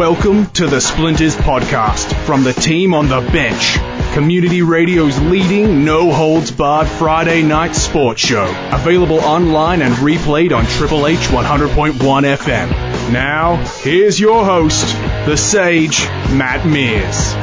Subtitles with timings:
[0.00, 3.76] Welcome to the Splinters podcast from the team on the bench.
[4.14, 8.46] Community Radio's leading no holds barred Friday night sports show.
[8.72, 12.70] Available online and replayed on Triple H 100.1 FM.
[13.12, 14.86] Now, here's your host,
[15.26, 16.00] the sage,
[16.32, 17.34] Matt Mears.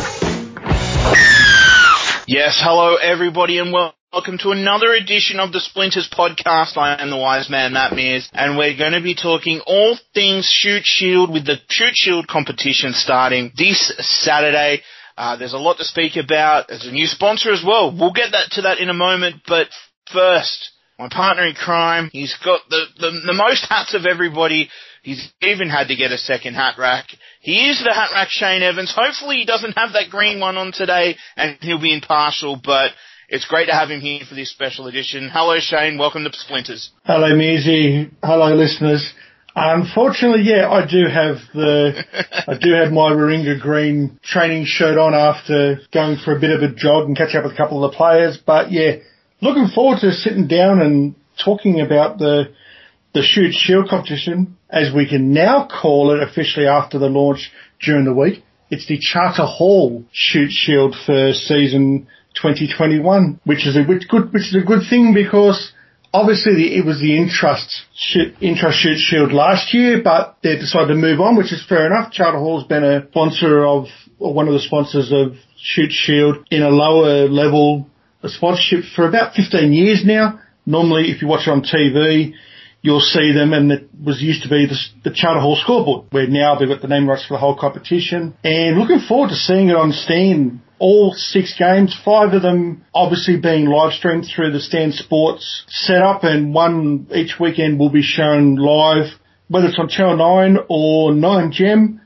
[2.26, 6.77] Yes, hello everybody and welcome to another edition of the Splinters podcast.
[6.77, 10.49] I am the wise man Matt Mears and we're going to be talking all things
[10.49, 14.81] Shute Shield with the Shute Shield competition starting this Saturday.
[15.17, 16.70] Uh, there's a lot to speak about.
[16.70, 17.95] There's a new sponsor as well.
[17.95, 19.67] We'll get that to that in a moment, but
[20.12, 24.70] first, my partner in crime, he's got the, the, the most hats of everybody.
[25.03, 27.05] He's even had to get a second hat rack.
[27.41, 28.93] He is the hat rack Shane Evans.
[28.95, 32.91] Hopefully he doesn't have that green one on today and he'll be impartial, but
[33.30, 35.30] it's great to have him here for this special edition.
[35.31, 36.91] Hello Shane, welcome to Splinters.
[37.04, 39.13] Hello Mearsy, hello listeners.
[39.54, 42.05] Unfortunately, yeah, I do have the,
[42.48, 46.62] I do have my Warringah green training shirt on after going for a bit of
[46.62, 48.38] a jog and catch up with a couple of the players.
[48.38, 48.98] But yeah,
[49.41, 52.54] looking forward to sitting down and talking about the
[53.13, 57.51] the Shute Shield competition, as we can now call it officially after the launch
[57.82, 58.44] during the week.
[58.70, 62.07] It's the Charter Hall Shute Shield for season
[62.41, 65.72] 2021, which is a which good, which is a good thing because
[66.13, 71.35] obviously it was the Intrust Shute Shield last year, but they decided to move on,
[71.35, 72.12] which is fair enough.
[72.12, 73.85] Charter Hall's been a sponsor of,
[74.19, 77.90] or one of the sponsors of Shute Shield in a lower level
[78.24, 80.40] of sponsorship for about 15 years now.
[80.66, 82.34] Normally, if you watch it on TV,
[82.81, 86.28] you'll see them, and it was used to be the, the Charter Hall scoreboard, where
[86.28, 88.35] now they've got the name rights for the whole competition.
[88.44, 90.62] And looking forward to seeing it on Stan.
[90.79, 96.23] All six games, five of them obviously being live streamed through the Stan Sports setup,
[96.23, 99.13] and one each weekend will be shown live,
[99.47, 102.01] whether it's on Channel 9 or 9 Gem.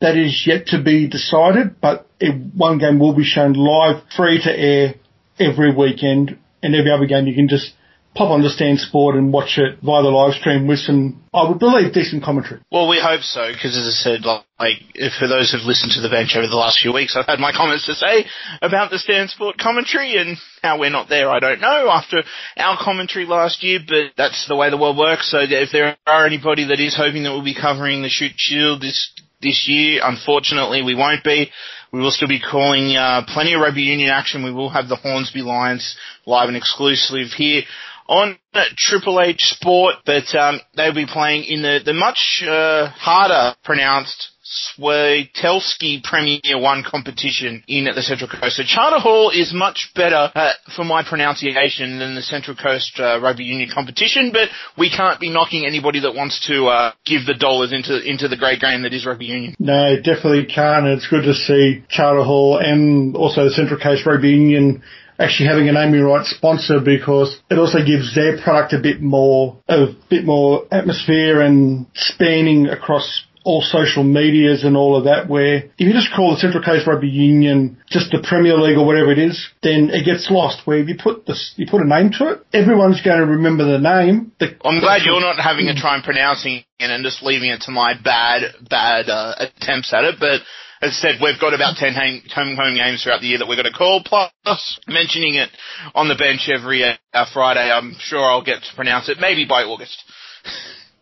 [0.00, 2.06] That is yet to be decided, but
[2.54, 4.94] one game will be shown live, free to air
[5.38, 7.72] every weekend, and every other game you can just
[8.14, 11.48] pop on the Stan Sport and watch it via the live stream with some, I
[11.48, 12.60] would believe, decent commentary.
[12.70, 14.78] Well, we hope so, because as I said, like,
[15.18, 17.50] for those who've listened to the bench over the last few weeks, I've had my
[17.50, 18.24] comments to say
[18.62, 22.22] about the Stan Sport commentary and how we're not there, I don't know, after
[22.56, 26.26] our commentary last year, but that's the way the world works, so if there are
[26.26, 29.10] anybody that is hoping that we'll be covering the Shute Shield this,
[29.42, 31.50] this year, unfortunately we won't be.
[31.92, 34.42] We will still be calling uh, plenty of rugby union action.
[34.42, 35.96] We will have the Hornsby Lions
[36.26, 37.62] live and exclusive here
[38.06, 38.38] on
[38.76, 44.30] Triple H Sport, but um, they'll be playing in the, the much uh, harder pronounced
[44.44, 48.56] Swatelski Premier 1 competition in the Central Coast.
[48.56, 53.20] So Charter Hall is much better uh, for my pronunciation than the Central Coast uh,
[53.20, 57.34] Rugby Union competition, but we can't be knocking anybody that wants to uh, give the
[57.34, 59.56] dollars into into the great game that is Rugby Union.
[59.58, 60.86] No, definitely can't.
[60.86, 64.82] It's good to see Charter Hall and also the Central Coast Rugby Union
[65.18, 69.60] actually having a naming rights sponsor because it also gives their product a bit more,
[69.68, 75.56] a bit more atmosphere and spanning across all social medias and all of that where
[75.56, 79.12] if you just call the Central Coast Rugby Union just the Premier League or whatever
[79.12, 80.66] it is, then it gets lost.
[80.66, 83.64] Where if you put this, you put a name to it, everyone's going to remember
[83.64, 84.32] the name.
[84.40, 87.62] The, I'm glad you're not having a try and pronouncing it and just leaving it
[87.62, 90.40] to my bad, bad uh, attempts at it, but
[90.84, 93.56] as I said, we've got about 10 home, home games throughout the year that we're
[93.56, 95.48] going to call, plus mentioning it
[95.94, 97.70] on the bench every uh, Friday.
[97.70, 100.02] I'm sure I'll get to pronounce it, maybe by August.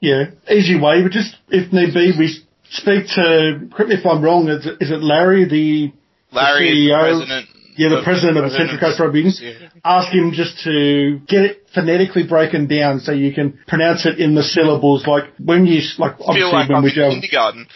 [0.04, 2.26] Yeah, easy way, but just, if need be, we
[2.70, 5.92] speak to, correct me if I'm wrong, is it, is it Larry, the,
[6.34, 7.00] Larry the CEO?
[7.00, 7.48] president.
[7.76, 9.70] Yeah, the, the president of the Central Coast Rugby Union.
[9.84, 14.34] Ask him just to get it phonetically broken down so you can pronounce it in
[14.34, 15.06] the syllables.
[15.06, 17.68] Like when you, like obviously like when I'm we do, kindergarten.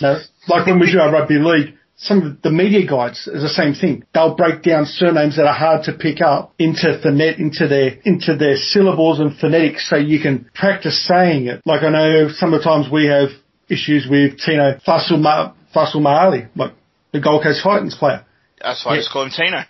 [0.00, 3.48] No, like when we do our rugby league, some of the media guides is the
[3.48, 4.04] same thing.
[4.12, 8.36] They'll break down surnames that are hard to pick up into phonet, into their, into
[8.36, 11.62] their syllables and phonetics so you can practice saying it.
[11.64, 13.28] Like I know sometimes we have
[13.68, 16.72] issues with Tino Fasul, Ma- Fasul Mahali, like
[17.12, 18.24] the Gold Coast Titans player.
[18.60, 18.96] That's why yeah.
[18.96, 19.62] I just call him Tino.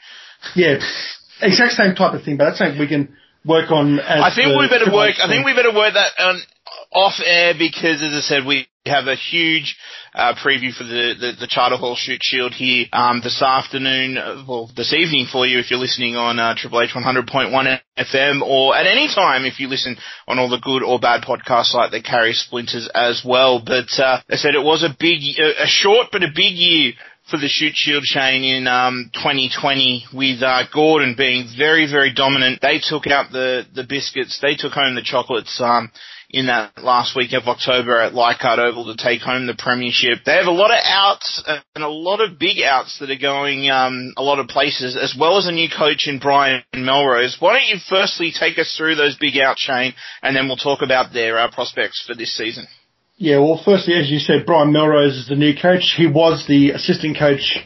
[0.57, 0.79] Yeah.
[1.43, 4.69] Exact same type of thing, but that's something we can work on I think we
[4.69, 6.41] better work, I think we better work that on,
[6.95, 9.77] off air because as I said, we have a huge
[10.15, 14.71] uh, preview for the, the, the, Charter Hall Shute Shield here um, this afternoon, well,
[14.77, 18.87] this evening for you if you're listening on uh, Triple H 100.1 FM or at
[18.87, 19.97] any time if you listen
[20.29, 23.63] on all the good or bad podcasts like that Carry Splinters as well.
[23.65, 26.93] But uh, I said it was a big, a short but a big year
[27.31, 32.61] for the Shute Shield Shane in um, 2020 with uh, Gordon being very, very dominant.
[32.61, 34.39] They took out the, the biscuits.
[34.43, 35.59] They took home the chocolates.
[35.59, 35.91] Um,
[36.35, 40.25] in that last week of October at Leichhardt Oval to take home the premiership.
[40.27, 43.71] They have a lot of outs and a lot of big outs that are going
[43.71, 47.37] um, a lot of places, as well as a new coach in Brian Melrose.
[47.39, 49.95] Why don't you firstly take us through those big outs, Shane,
[50.25, 52.67] and then we'll talk about their uh, prospects for this season.
[53.17, 55.95] Yeah, well, firstly, as you said, Brian Melrose is the new coach.
[55.97, 57.59] He was the assistant coach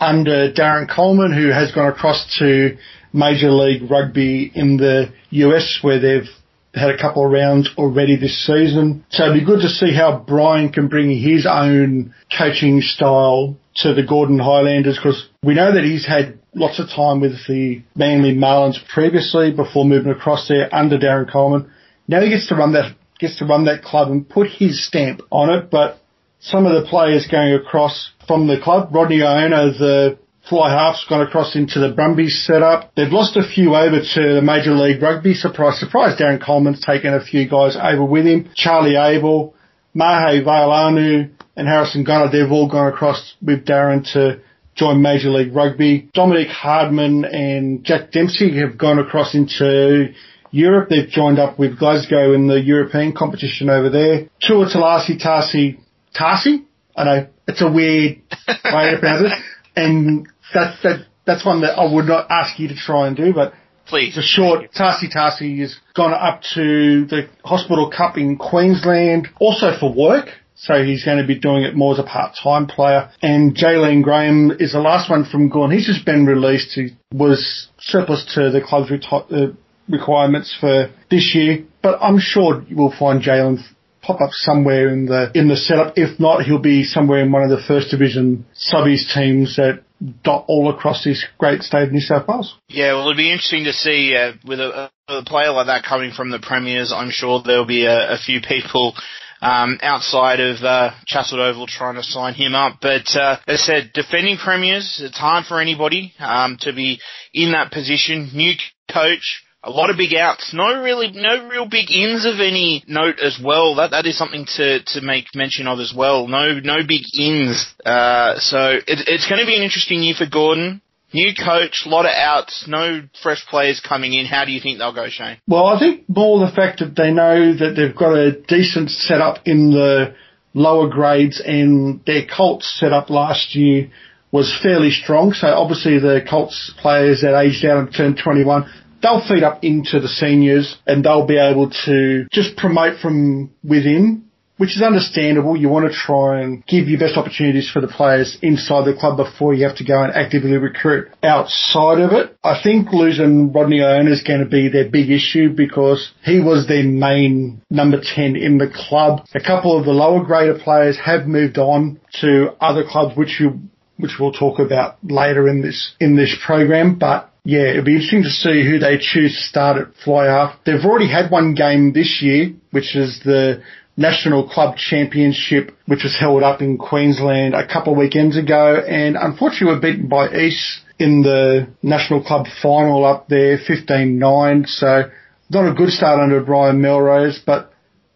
[0.00, 2.78] under Darren Coleman, who has gone across to
[3.12, 6.30] Major League Rugby in the US, where they've
[6.76, 9.04] had a couple of rounds already this season.
[9.10, 13.94] So it'd be good to see how Brian can bring his own coaching style to
[13.94, 18.34] the Gordon Highlanders because we know that he's had lots of time with the Manly
[18.34, 21.70] Marlins previously before moving across there under Darren Coleman.
[22.08, 25.22] Now he gets to run that gets to run that club and put his stamp
[25.30, 26.00] on it, but
[26.38, 31.22] some of the players going across from the club, Rodney Iona, the fly half's gone
[31.22, 32.94] across into the Brumbies setup.
[32.94, 35.34] They've lost a few over to the Major League Rugby.
[35.34, 36.18] Surprise, surprise.
[36.18, 38.50] Darren Coleman's taken a few guys over with him.
[38.54, 39.54] Charlie Abel,
[39.94, 44.40] Mahe Vailanu, and Harrison Gunner, they've all gone across with Darren to
[44.74, 46.10] join Major League Rugby.
[46.12, 50.12] Dominic Hardman and Jack Dempsey have gone across into
[50.50, 50.88] Europe.
[50.90, 54.28] They've joined up with Glasgow in the European competition over there.
[54.40, 55.78] Tua Talasi Tasi
[56.14, 56.64] Tasi?
[56.96, 59.38] I know, it's a weird way to pronounce it.
[59.78, 63.32] And that's, that, that's one that I would not ask you to try and do,
[63.32, 63.52] but
[63.86, 64.16] Please.
[64.16, 69.94] The short Tasi Tasi has gone up to the Hospital Cup in Queensland, also for
[69.94, 70.28] work.
[70.56, 73.10] So he's going to be doing it more as a part-time player.
[73.20, 75.70] And Jaylene Graham is the last one from Gorn.
[75.70, 76.72] He's just been released.
[76.72, 79.54] He was surplus to the club's reti- uh,
[79.88, 81.64] requirements for this year.
[81.82, 83.58] But I'm sure we'll find Jalen
[84.00, 85.94] pop up somewhere in the in the setup.
[85.96, 89.82] If not, he'll be somewhere in one of the first division subbies teams that
[90.22, 92.54] dot all across this great state of New South Wales.
[92.68, 96.12] Yeah, well, it'd be interesting to see uh, with a, a, player like that coming
[96.12, 96.92] from the Premiers.
[96.92, 98.94] I'm sure there'll be a, a few people.
[99.38, 102.78] Um, outside of uh, Chatswood Oval trying to sign him up.
[102.80, 106.98] But uh, as I said, defending premiers, it's hard for anybody um, to be
[107.34, 108.30] in that position.
[108.32, 108.54] New
[108.90, 110.54] coach, a lot of big outs.
[110.54, 113.74] No really, no real big ins of any note as well.
[113.76, 116.28] That that is something to to make mention of as well.
[116.28, 117.66] No no big ins.
[117.84, 120.80] Uh, so it, it's going to be an interesting year for Gordon.
[121.12, 124.26] New coach, a lot of outs, no fresh players coming in.
[124.26, 125.38] How do you think they'll go, Shane?
[125.46, 129.46] Well, I think more the fact that they know that they've got a decent setup
[129.46, 130.14] in the
[130.52, 133.90] lower grades and their Colts setup last year
[134.32, 135.32] was fairly strong.
[135.32, 138.68] So obviously the Colts players that aged out and turned 21,
[139.02, 144.26] they'll feed up into the seniors and they'll be able to just promote from within,
[144.56, 145.56] which is understandable.
[145.56, 149.16] You want to try and give your best opportunities for the players inside the club
[149.16, 152.36] before you have to go and actively recruit outside of it.
[152.42, 156.66] I think losing Rodney Iona is going to be their big issue because he was
[156.66, 159.26] their main number 10 in the club.
[159.34, 163.60] A couple of the lower grader players have moved on to other clubs, which you
[163.98, 166.98] which we'll talk about later in this in this program.
[166.98, 170.56] But yeah, it'll be interesting to see who they choose to start at fly half.
[170.66, 173.62] They've already had one game this year, which is the
[173.96, 179.16] National Club Championship, which was held up in Queensland a couple of weekends ago, and
[179.16, 184.66] unfortunately were beaten by East in the National Club final up there, 15-9.
[184.66, 185.04] So
[185.48, 187.72] not a good start under Brian Melrose, but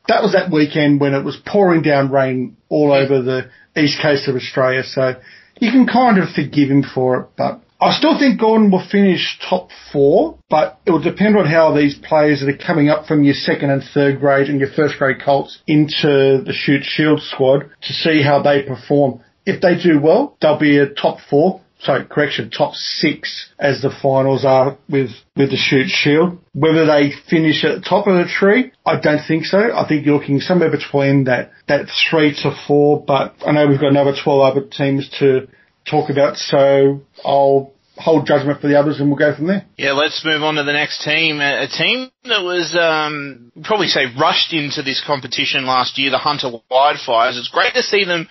[0.09, 3.49] that was that weekend when it was pouring down rain all over the
[3.81, 4.83] east coast of Australia.
[4.83, 5.15] So
[5.61, 9.39] you can kind of forgive him for it, but I still think Gordon will finish
[9.49, 13.25] top four, but it will depend on how these players that are coming up from
[13.25, 17.71] your second and third grade and your first grade Colts into the Shute Shield squad
[17.83, 19.23] to see how they perform.
[19.47, 21.63] If they do well, they'll be a top four.
[21.79, 26.39] Sorry, correction, top six as the finals are with, with the Shute Shield.
[26.53, 29.59] Whether they finish at the top of the tree, I don't think so.
[29.75, 33.81] I think you're looking somewhere between that, that three to four, but I know we've
[33.81, 35.49] got another 12 other teams to
[35.91, 36.37] talk about.
[36.37, 39.67] So I'll hold judgment for the others and we'll go from there.
[39.77, 41.41] Yeah, let's move on to the next team.
[41.41, 46.51] A, team that was um, probably say rushed into this competition last year, the Hunter
[46.71, 47.39] Wildfires.
[47.39, 48.29] It's great to see them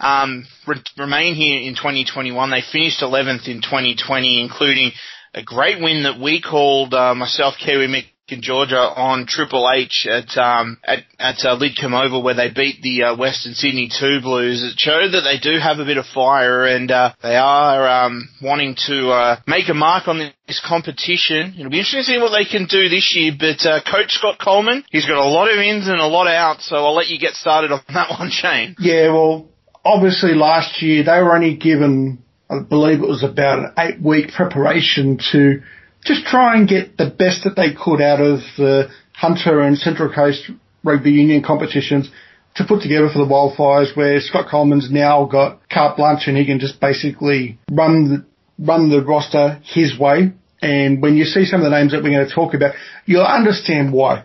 [0.00, 2.50] um, re- remain here in 2021.
[2.50, 4.92] They finished 11th in 2020, including
[5.34, 10.06] a great win that we called uh, myself, Kiwi Mick, in Georgia on Triple H
[10.10, 14.20] at um, at, at uh, Lidcombe Oval where they beat the uh, Western Sydney Two
[14.20, 14.62] Blues.
[14.62, 18.28] It showed that they do have a bit of fire and uh, they are um,
[18.42, 21.54] wanting to uh, make a mark on this competition.
[21.58, 23.32] It'll be interesting to see what they can do this year.
[23.38, 26.32] But uh, Coach Scott Coleman, he's got a lot of ins and a lot of
[26.32, 26.68] outs.
[26.68, 28.76] So I'll let you get started on that one, Shane.
[28.78, 29.48] Yeah, well,
[29.84, 34.32] obviously last year they were only given, I believe it was about an eight week
[34.32, 35.62] preparation to
[36.04, 40.12] just try and get the best that they could out of the Hunter and Central
[40.12, 40.50] Coast
[40.84, 42.10] rugby union competitions
[42.54, 46.46] to put together for the Wildfires where Scott Coleman's now got carte blanche and he
[46.46, 50.32] can just basically run the, run the roster his way.
[50.60, 52.74] And when you see some of the names that we're going to talk about,
[53.06, 54.24] you'll understand why.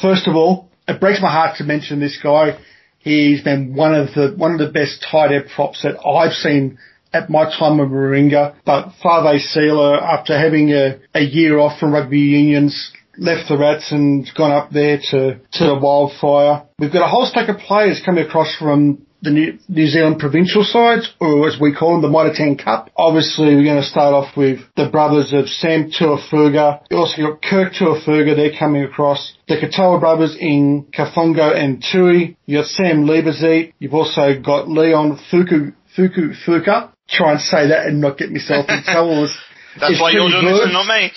[0.00, 2.58] First of all, it breaks my heart to mention this guy.
[2.98, 6.78] He's been one of the one of the best tight end props that I've seen
[7.12, 8.56] at my time of Warringah.
[8.64, 13.92] But Fave Sela, after having a, a year off from rugby unions, left the Rats
[13.92, 16.66] and gone up there to, to the Wildfire.
[16.78, 20.64] We've got a whole stack of players coming across from the New, New Zealand provincial
[20.64, 22.90] sides, or as we call them, the Mitre 10 Cup.
[22.96, 26.80] Obviously, we're going to start off with the brothers of Sam Tuafuga.
[26.90, 29.36] You also got Kirk Tuafuga, they're coming across.
[29.48, 32.36] The Katoa brothers in Kafongo and Tui.
[32.46, 33.74] You've got Sam Lieberzeit.
[33.78, 36.92] You've also got Leon Fuku, Fuku Fuka.
[37.10, 39.28] Try and say that and not get myself in trouble.
[39.78, 41.12] That's why you're doing this and not me.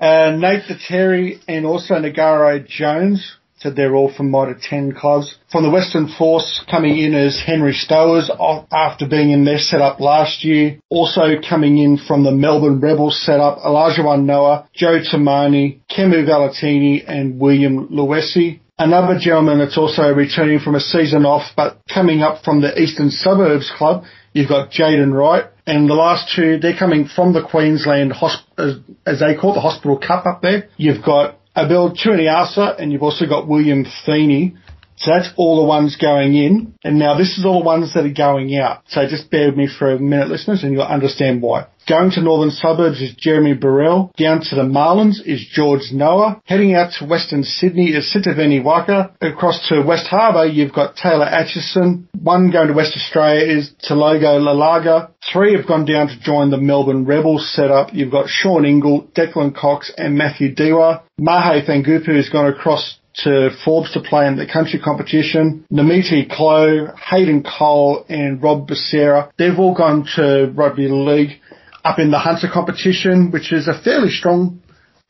[0.00, 3.36] Uh, Nate the Terry and also Nagaro Jones.
[3.58, 5.36] said they're all from Mitre 10 clubs.
[5.50, 8.28] From the Western Force coming in as Henry Stowers
[8.72, 10.78] after being in their setup last year.
[10.88, 17.04] Also coming in from the Melbourne Rebels setup, Elijah One Noah, Joe Tamani, Kemu Valetini
[17.06, 18.58] and William Luesi.
[18.78, 23.10] Another gentleman that's also returning from a season off but coming up from the Eastern
[23.10, 24.02] Suburbs Club,
[24.32, 25.44] you've got Jaden Wright.
[25.66, 29.60] And the last two, they're coming from the Queensland, hosp- as they call it, the
[29.60, 30.68] Hospital Cup up there.
[30.76, 34.56] You've got Abel Tuaniasa and you've also got William Feeney.
[34.96, 36.74] So that's all the ones going in.
[36.84, 38.82] And now this is all the ones that are going out.
[38.88, 41.66] So just bear with me for a minute, listeners, and you'll understand why.
[41.88, 44.12] Going to northern suburbs is Jeremy Burrell.
[44.16, 46.40] Down to the Marlins is George Noah.
[46.44, 49.12] Heading out to western Sydney is Sitaveni Waka.
[49.20, 52.08] Across to West Harbour, you've got Taylor Atchison.
[52.20, 55.10] One going to West Australia is Talogo Lalaga.
[55.32, 57.92] Three have gone down to join the Melbourne Rebels setup.
[57.92, 61.02] You've got Sean Ingle, Declan Cox and Matthew Dewa.
[61.18, 65.66] Mahe Fangupu has gone across to Forbes to play in the country competition.
[65.72, 71.40] Namiti Klo, Hayden Cole and Rob Becerra, they've all gone to rugby league
[71.84, 74.60] up in the Hunter competition, which is a fairly strong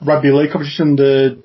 [0.05, 1.43] rugby league competition, the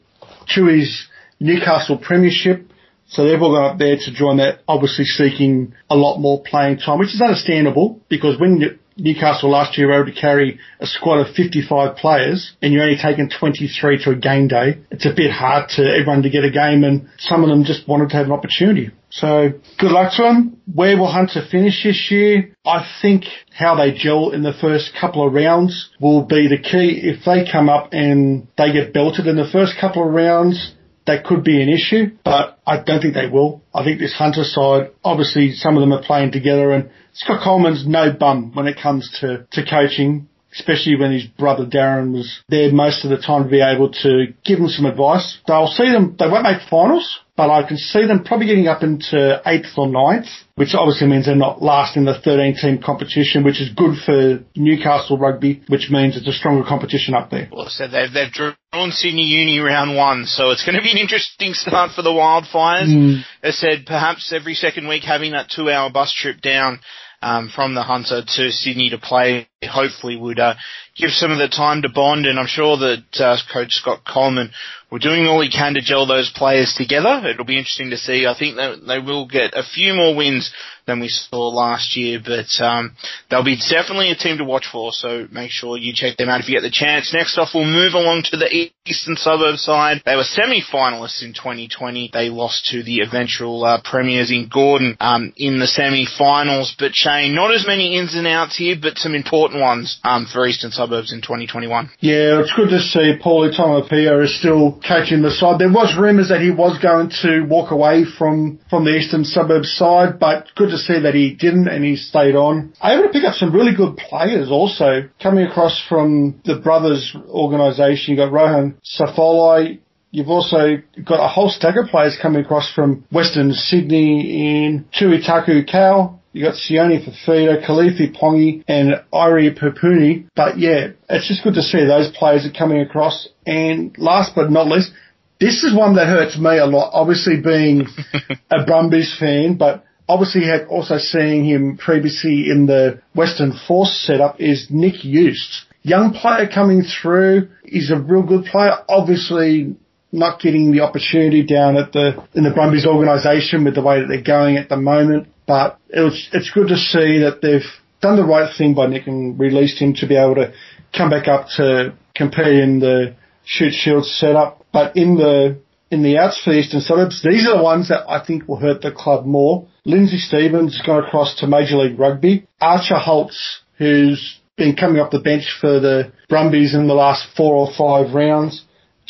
[0.48, 1.05] Chewies
[1.39, 2.72] Newcastle Premiership.
[3.10, 6.79] So they've all gone up there to join that, obviously seeking a lot more playing
[6.79, 11.19] time, which is understandable because when Newcastle last year were able to carry a squad
[11.19, 15.31] of 55 players and you're only taking 23 to a game day, it's a bit
[15.31, 18.25] hard to everyone to get a game and some of them just wanted to have
[18.25, 18.91] an opportunity.
[19.09, 19.49] So
[19.79, 20.57] good luck to them.
[20.73, 22.53] Where will Hunter finish this year?
[22.65, 26.99] I think how they gel in the first couple of rounds will be the key.
[27.03, 30.73] If they come up and they get belted in the first couple of rounds,
[31.07, 33.63] that could be an issue, but I don't think they will.
[33.73, 37.88] I think this Hunter side, obviously some of them are playing together and Scott Coleman's
[37.88, 42.71] no bum when it comes to, to coaching, especially when his brother Darren was there
[42.71, 45.39] most of the time to be able to give them some advice.
[45.47, 48.83] They'll see them, they won't make finals, but I can see them probably getting up
[48.83, 53.43] into eighth or ninth, which obviously means they're not last in the 13 team competition,
[53.43, 57.50] which is good for Newcastle rugby, which means it's a stronger competition up there.
[57.51, 60.97] Well, so they've, they've drawn Sydney Uni round one, so it's going to be an
[60.97, 62.89] interesting start for the Wildfires.
[62.89, 63.24] Mm.
[63.51, 66.79] Said, perhaps every second week having that two hour bus trip down
[67.21, 70.53] um, from the Hunter to Sydney to play hopefully would uh,
[70.95, 72.25] give some of the time to bond.
[72.25, 74.51] And I'm sure that uh, Coach Scott Coleman
[74.89, 77.27] will doing all we can to gel those players together.
[77.27, 78.25] It'll be interesting to see.
[78.25, 80.53] I think that they will get a few more wins
[80.88, 82.96] than we saw last year, but um,
[83.29, 84.91] they'll be definitely a team to watch for.
[84.94, 87.13] So make sure you check them out if you get the chance.
[87.13, 90.01] Next off, we'll move along to the eastern suburb side.
[90.06, 92.10] They were semi-finalists in 2020.
[92.13, 96.75] They lost to the eventual uh, premiers in Gordon um, in the semi-finals.
[96.79, 100.48] But Shane, not as many ins and outs here, but some important ones um, for
[100.48, 101.89] eastern suburbs in 2021.
[102.00, 105.60] Yeah, it's good to see Paulie Tomapia is still coaching the side.
[105.60, 109.72] There was rumours that he was going to walk away from from the eastern suburbs
[109.74, 112.74] side, but good to see that he didn't and he stayed on.
[112.84, 118.13] Able to pick up some really good players also coming across from the brothers organisation.
[118.13, 119.79] You got Rohan Safolai.
[120.12, 125.69] You've also got a whole stack of players coming across from Western Sydney in Tuitaku
[125.69, 126.19] Cow.
[126.38, 130.27] You got Sione Fafita, Kalifi Pongi, and Irie Papuni.
[130.36, 133.27] But yeah, it's just good to see those players are coming across.
[133.48, 134.91] And last but not least,
[135.39, 136.91] this is one that hurts me a lot.
[136.94, 137.88] Obviously being
[138.51, 144.39] a Brumbies fan, but obviously had also seeing him previously in the Western Force setup
[144.39, 145.65] is Nick Eustace.
[145.82, 147.50] Young player coming through.
[147.65, 148.74] He's a real good player.
[148.88, 149.75] Obviously
[150.11, 154.07] not getting the opportunity down at the, in the Brumbies organisation with the way that
[154.07, 155.27] they're going at the moment.
[155.45, 157.69] But it was, it's good to see that they've
[158.01, 160.53] done the right thing by Nick and released him to be able to
[160.95, 164.65] come back up to compete in the Shute Shield setup.
[164.71, 165.59] But in the
[165.89, 167.23] in the outs for the eastern suburbs.
[167.23, 169.67] These are the ones that I think will hurt the club more.
[169.85, 172.45] Lindsay Stevens has gone across to Major League Rugby.
[172.59, 177.55] Archer Holtz, who's been coming off the bench for the Brumbies in the last four
[177.55, 178.63] or five rounds.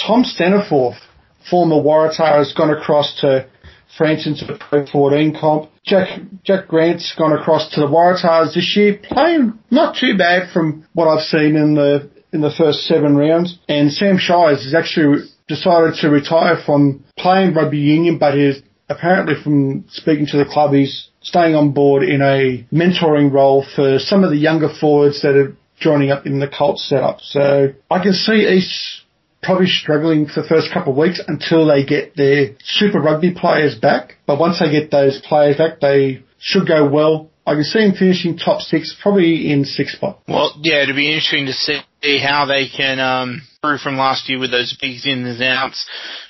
[0.06, 0.98] Tom Staniforth,
[1.50, 3.48] former Waratah, has gone across to
[3.98, 5.72] France into the Pro 14 comp.
[5.84, 10.86] Jack, Jack Grant's gone across to the Waratahs this year, playing not too bad from
[10.94, 13.58] what I've seen in the in the first seven rounds.
[13.70, 19.36] And Sam Shires has actually decided to retire from playing rugby union, but is apparently
[19.42, 24.24] from speaking to the club, he's staying on board in a mentoring role for some
[24.24, 27.22] of the younger forwards that are joining up in the Colts setup.
[27.22, 29.04] So I can see East
[29.44, 33.76] probably struggling for the first couple of weeks until they get their Super Rugby players
[33.76, 34.16] back.
[34.26, 37.30] But once they get those players back, they should go well.
[37.46, 40.20] I can see him finishing top six, probably in sixth spot.
[40.28, 44.38] Well, yeah, it'll be interesting to see how they can um, improve from last year
[44.38, 45.88] with those big ins and outs.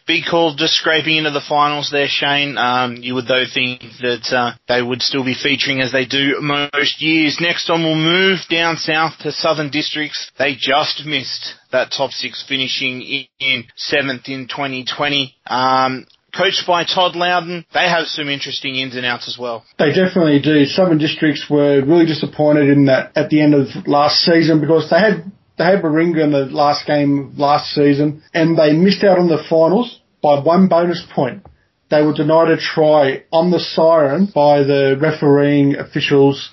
[0.08, 2.58] Big call just scraping into the finals there, Shane.
[2.58, 6.40] Um, you would though think that uh, they would still be featuring as they do
[6.40, 7.38] most years.
[7.42, 10.32] Next on, we'll move down south to Southern Districts.
[10.40, 15.36] They just missed that top six, finishing in seventh in 2020.
[15.46, 17.66] Um, coached by Todd Loudon.
[17.74, 19.66] They have some interesting ins and outs as well.
[19.80, 20.66] They definitely do.
[20.66, 25.00] Southern Districts were really disappointed in that at the end of last season because they
[25.00, 29.28] had they had Warringah in the last game last season and they missed out on
[29.28, 31.46] the finals by one bonus point.
[31.90, 36.52] They were denied a try on the siren by the refereeing officials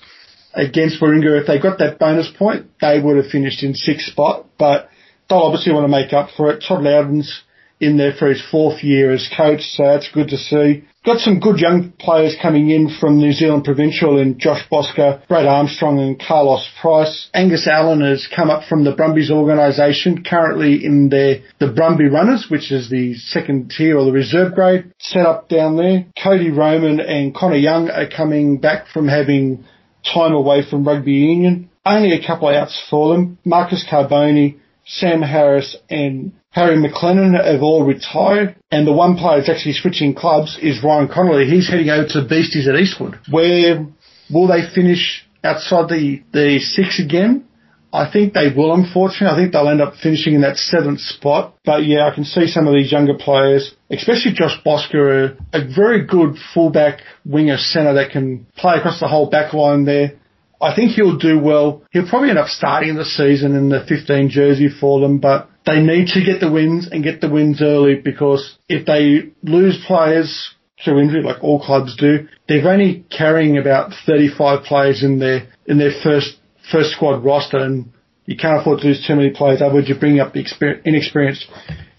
[0.53, 1.41] against Warringah.
[1.41, 4.89] If they got that bonus point, they would have finished in sixth spot, but
[5.29, 6.63] they'll obviously want to make up for it.
[6.65, 7.41] Todd Loudon's
[7.79, 10.85] in there for his fourth year as coach, so that's good to see.
[11.05, 15.45] Got some good young players coming in from New Zealand Provincial in Josh Bosker, Brad
[15.45, 17.29] Armstrong and Carlos Price.
[17.31, 22.47] Angus Allen has come up from the Brumbies organisation, currently in their, the Brumby Runners,
[22.49, 26.07] which is the second tier or the reserve grade, set up down there.
[26.23, 29.63] Cody Roman and Connor Young are coming back from having
[30.11, 31.69] time away from rugby union.
[31.85, 33.37] Only a couple of outs for them.
[33.45, 39.49] Marcus Carboni, Sam Harris and Harry McLennan have all retired, and the one player that's
[39.49, 41.47] actually switching clubs is Ryan Connolly.
[41.47, 43.19] He's heading over to Beasties at Eastwood.
[43.29, 43.85] Where
[44.31, 47.43] will they finish outside the, the six again?
[47.91, 49.35] I think they will, unfortunately.
[49.35, 51.55] I think they'll end up finishing in that seventh spot.
[51.65, 55.67] But yeah, I can see some of these younger players, especially Josh Bosker, a, a
[55.75, 60.13] very good fullback winger centre that can play across the whole back line there.
[60.61, 61.83] I think he'll do well.
[61.91, 65.81] He'll probably end up starting the season in the 15 jersey for them, but they
[65.81, 70.53] need to get the wins and get the wins early because if they lose players
[70.83, 75.77] through injury, like all clubs do, they're only carrying about 35 players in their in
[75.77, 76.37] their first
[76.71, 77.91] first squad roster, and
[78.25, 79.61] you can't afford to lose too many players.
[79.61, 81.47] Otherwise, you bring up the inexperienced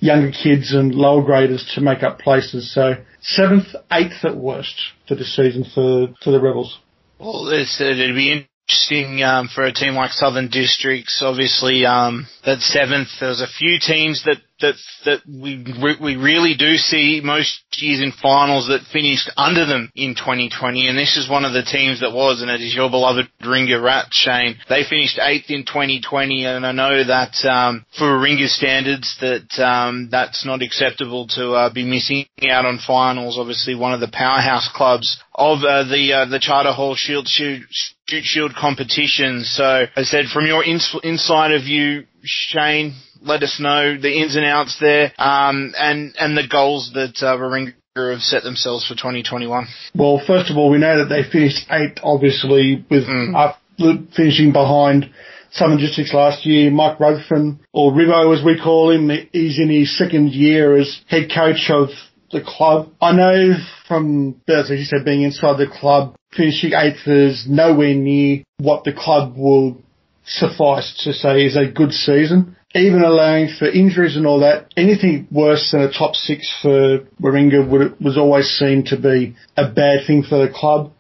[0.01, 2.73] younger kids and lower graders to make up places.
[2.73, 6.79] So seventh, eighth at worst for this season for for the Rebels.
[7.19, 11.23] Well, it's, it'd be interesting um, for a team like Southern Districts.
[11.25, 13.09] Obviously, um, that seventh.
[13.21, 14.75] There's a few teams that that
[15.05, 15.65] that we
[16.01, 20.99] we really do see most years in finals that finished under them in 2020, and
[20.99, 24.07] this is one of the teams that was, and it is your beloved Warringah Rat,
[24.11, 24.57] Shane.
[24.69, 30.09] They finished eighth in 2020, and I know that um, for Warringah standards, that um,
[30.11, 33.39] that's not acceptable to uh, be missing out on finals.
[33.39, 37.63] Obviously, one of the powerhouse clubs of uh, the uh, the Charter Hall Shield Shield
[38.09, 39.43] Shute Shield competition.
[39.43, 44.37] So, I said, from your ins- inside of you, Shane, let us know the ins
[44.37, 48.95] and outs there, um, and and the goals that uh, Warringah have set themselves for
[48.95, 49.67] 2021.
[49.97, 54.15] Well, first of all, we know that they finished eighth, obviously, with mm.
[54.15, 55.11] finishing behind
[55.51, 56.71] Southern Districts last year.
[56.71, 61.29] Mike Rutherford, or Rivo as we call him, he's in his second year as head
[61.35, 61.89] coach of
[62.31, 62.93] the club.
[63.01, 63.55] I know
[63.89, 68.93] from, as you said, being inside the club, finishing eighth is nowhere near what the
[68.93, 69.79] club will
[70.25, 72.57] suffice to say is a good season.
[72.75, 78.01] Even allowing for injuries and all that, anything worse than a top six for Warringah
[78.01, 80.93] was always seen to be a bad thing for the club.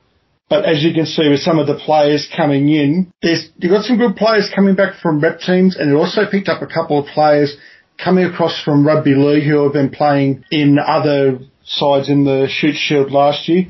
[0.48, 3.84] But as you can see with some of the players coming in, there's, you've got
[3.84, 7.00] some good players coming back from rep teams and it also picked up a couple
[7.00, 7.56] of players
[8.02, 12.76] coming across from rugby league who have been playing in other sides in the Shute
[12.76, 13.66] Shield last year.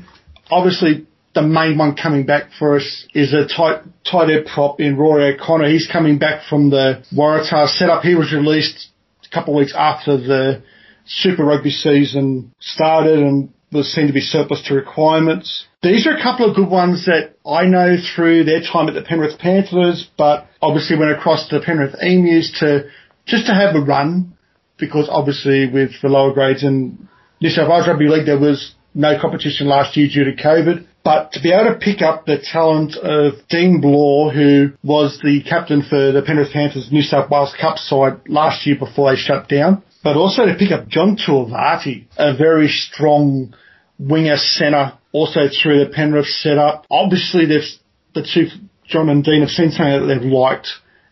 [0.51, 4.97] Obviously, the main one coming back for us is a tight, tight end prop in
[4.97, 5.69] Rory O'Connor.
[5.69, 8.01] He's coming back from the Waratah setup.
[8.01, 8.87] He was released
[9.23, 10.63] a couple of weeks after the
[11.05, 15.67] Super Rugby season started and was seen to be surplus to requirements.
[15.83, 19.03] These are a couple of good ones that I know through their time at the
[19.03, 22.89] Penrith Panthers, but obviously went across to the Penrith Emus to
[23.27, 24.35] just to have a run
[24.77, 27.07] because obviously with the lower grades and
[27.41, 30.87] New South Wales Rugby League, there was no competition last year due to COVID.
[31.07, 35.41] But to be able to pick up the talent of Dean Blore, who was the
[35.41, 39.47] captain for the Penrith Panthers New South Wales Cup side last year before they shut
[39.47, 43.55] down, but also to pick up John Tuivasa, a very strong
[43.97, 46.85] winger centre, also through the Penrith setup.
[46.91, 48.47] Obviously, the two,
[48.85, 50.67] John and Dean have seen something that they've liked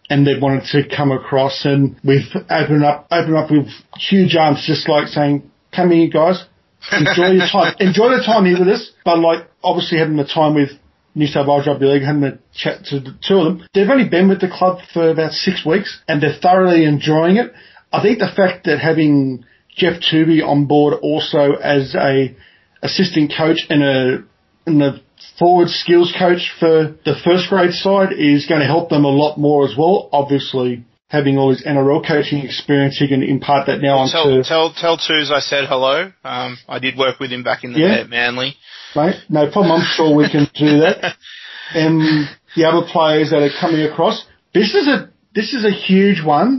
[0.10, 4.62] and they wanted to come across and we've opened up, opened up with huge arms
[4.68, 6.44] just like saying, come here guys,
[6.92, 10.56] enjoy your time, enjoy the time here with us, but like obviously having the time
[10.56, 10.70] with
[11.16, 13.68] New South Wales Rugby League, having a chat to the two of them.
[13.74, 17.54] They've only been with the club for about six weeks and they're thoroughly enjoying it.
[17.92, 19.46] I think the fact that having
[19.78, 22.36] Geoff Toovey on board also as a
[22.82, 24.24] assistant coach and a,
[24.66, 25.02] and the
[25.40, 29.38] forward skills coach for the first grade side is going to help them a lot
[29.38, 30.10] more as well.
[30.12, 30.84] Obviously,
[31.16, 34.44] having all his NRL coaching experience, he can impart that now Tell onto.
[34.48, 36.12] tell tell Twos I said hello.
[36.24, 37.88] Um, I did work with him back in the Yeah.
[37.96, 38.50] day at Manly.
[38.96, 39.72] Mate, no problem.
[39.82, 41.16] I'm sure we can do that.
[41.74, 44.24] And the other players that are coming across.
[44.54, 46.50] This is a this is a huge one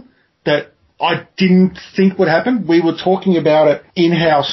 [0.44, 2.66] that I didn't think would happen.
[2.66, 4.52] We were talking about it in house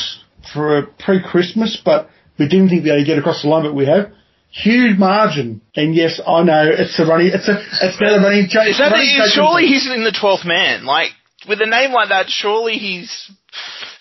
[0.54, 4.12] for pre-Christmas, but we didn't think they'd get across the line, but we have.
[4.56, 7.32] Huge margin, and yes, I know it's a running.
[7.34, 8.68] It's a it's a running joke.
[8.68, 9.32] Is that running joke.
[9.34, 10.86] surely he's in the twelfth man?
[10.86, 11.10] Like
[11.50, 13.32] with a name like that, surely he's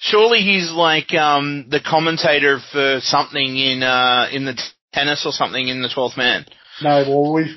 [0.00, 4.62] surely he's like um the commentator for something in uh in the t-
[4.92, 6.44] tennis or something in the twelfth man.
[6.82, 7.56] No, well, we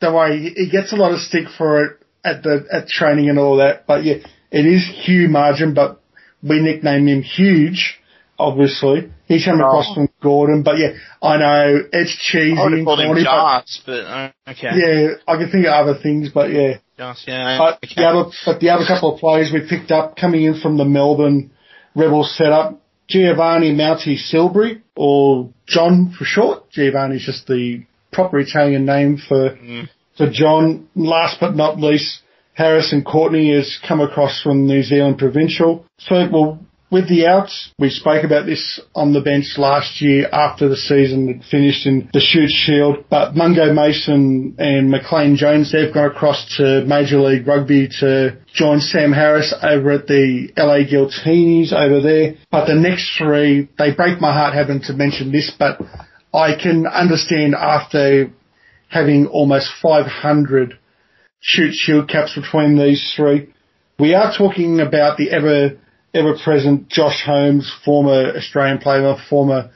[0.00, 0.52] don't worry.
[0.56, 3.88] He gets a lot of stick for it at the at training and all that.
[3.88, 4.18] But yeah,
[4.52, 6.00] it is Hugh Margin, but
[6.44, 7.98] we nickname him Huge.
[8.38, 9.94] Obviously, he's come across Oh.
[9.94, 10.62] from Gordon.
[10.62, 13.10] But yeah, I know it's cheesy I would have called him
[13.86, 14.70] but uh, okay.
[14.74, 16.30] yeah, I can think of other things.
[16.32, 17.58] But yeah, yeah.
[17.58, 17.94] but okay.
[17.96, 20.84] the other but the other couple of players we picked up coming in from the
[20.84, 21.50] Melbourne
[21.94, 22.80] Rebels setup.
[23.08, 26.70] Giovanni Mounty Silbury, or John for short.
[26.70, 29.88] Giovanni's just the proper Italian name for Mm.
[30.16, 30.88] for John.
[30.96, 32.22] Last but not least,
[32.54, 35.84] Harrison Courtney has come across from New Zealand Provincial.
[35.98, 36.58] So, well,
[36.90, 41.26] with the outs, we spoke about this on the bench last year after the season
[41.28, 46.56] had finished in the Shute Shield, but Mungo Mason and McLean Jones, they've gone across
[46.58, 52.34] to Major League Rugby to join Sam Harris over at the LA Giltinis over there.
[52.50, 55.80] But the next three, they break my heart having to mention this, but
[56.32, 58.30] I can understand after
[58.88, 60.78] having almost 500
[61.40, 63.52] Shute Shield caps between these three.
[63.98, 65.78] We are talking about the ever,
[66.14, 69.70] ever present Josh Holmes, former Australian player, former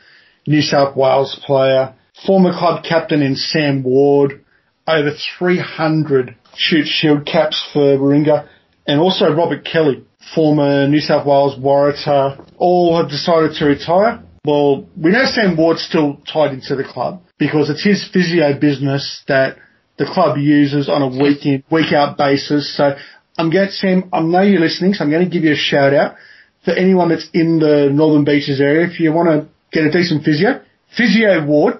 [0.47, 1.95] New South Wales player,
[2.27, 4.45] former club captain in Sam Ward,
[4.87, 8.49] over 300 Shute Shield caps for Warringah,
[8.87, 14.23] and also Robert Kelly, former New South Wales Waratah, all have decided to retire.
[14.45, 19.23] Well, we know Sam Ward's still tied into the club because it's his physio business
[19.29, 19.59] that
[19.99, 22.75] the club uses on a week in, week out basis.
[22.75, 22.97] So
[23.41, 25.57] I'm going to, Sam, I know you're listening, so I'm going to give you a
[25.57, 26.17] shout out
[26.65, 28.87] for anyone that's in the Northern Beaches area.
[28.87, 30.61] If you want to get a decent physio,
[30.95, 31.79] Physio Ward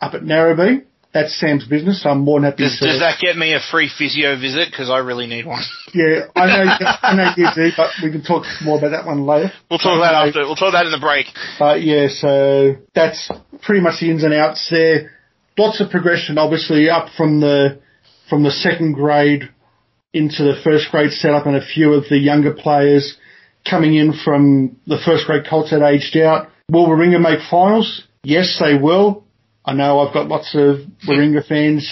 [0.00, 2.04] up at Narrabeen, that's Sam's business.
[2.04, 2.86] So I'm more than happy Does, to.
[2.86, 4.68] does that get me a free physio visit?
[4.70, 5.62] Because I really need one.
[5.92, 9.26] Yeah, I know, I know you do, but we can talk more about that one
[9.26, 9.50] later.
[9.68, 10.42] We'll talk about that after.
[10.42, 11.26] We'll talk that in the break.
[11.58, 13.28] But yeah, so that's
[13.62, 15.10] pretty much the ins and outs there.
[15.58, 17.80] Lots of progression, obviously, up from the
[18.28, 19.50] from the second grade
[20.12, 23.16] into the first grade setup, and a few of the younger players
[23.68, 26.48] coming in from the first grade Colts that aged out.
[26.70, 28.04] Will Warringah make finals?
[28.22, 29.24] Yes, they will.
[29.64, 31.88] I know I've got lots of Warringah fans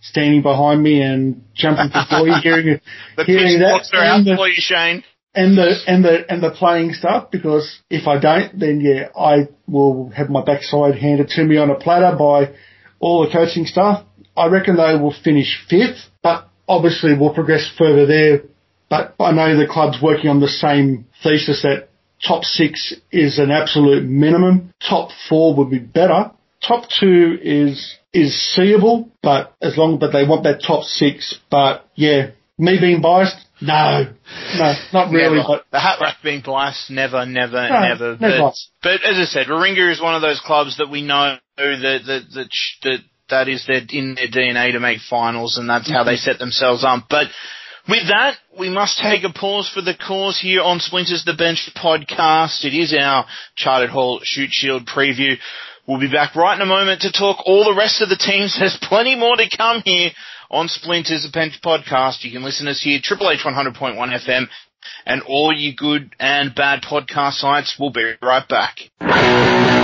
[0.00, 2.80] standing behind me and jumping for joy hearing
[3.16, 3.88] The hearing that.
[3.92, 5.04] are out the- for you, Shane.
[5.34, 9.48] and the and the and the playing stuff because if I don't, then yeah, I
[9.68, 12.52] will have my backside handed to me on a platter by
[12.98, 14.04] all the coaching staff.
[14.36, 18.42] I reckon they will finish fifth, but obviously we'll progress further there.
[18.88, 21.88] But I know the club's working on the same thesis that
[22.26, 24.72] top six is an absolute minimum.
[24.86, 26.30] Top four would be better.
[26.66, 31.38] Top two is is seeable, but as long but they want that top six.
[31.50, 34.12] But yeah, me being biased, no,
[34.58, 35.36] no, not really.
[35.38, 35.48] Never.
[35.48, 38.16] But the hat rack being biased, never, never, No, never.
[38.20, 38.38] never.
[38.38, 42.00] But, but as I said, Warringah is one of those clubs that we know that
[42.06, 42.48] that that
[42.82, 42.98] that,
[43.32, 46.84] that is their in their DNA to make finals, and that's how they set themselves
[46.84, 47.06] up.
[47.10, 47.26] But
[47.88, 51.68] with that, we must take a pause for the cause here on Splinters the Bench
[51.76, 52.64] podcast.
[52.64, 55.36] It is our Chartered Hall Shute Shield preview.
[55.88, 58.56] We'll be back right in a moment to talk all the rest of the teams.
[58.60, 60.10] There's plenty more to come here
[60.50, 62.22] on Splinters the Bench podcast.
[62.22, 64.46] You can listen to us here, Triple H 100.1 FM
[65.06, 67.76] and all you good and bad podcast sites.
[67.78, 69.81] We'll be right back.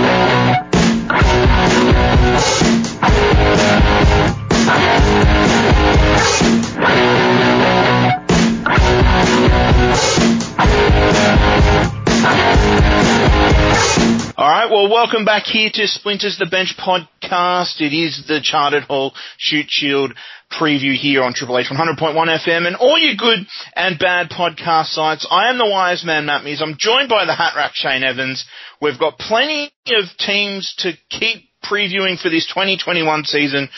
[14.69, 17.81] Right, well, welcome back here to Splinters the Bench podcast.
[17.81, 20.13] It is the Chartered Hall Shute Shield
[20.51, 25.25] preview here on Triple H 100.1 FM and all your good and bad podcast sites.
[25.31, 26.61] I am the wise man, Matt Mears.
[26.61, 28.45] I'm joined by the hat rack, Shane Evans.
[28.79, 33.69] We've got plenty of teams to keep previewing for this 2021 season.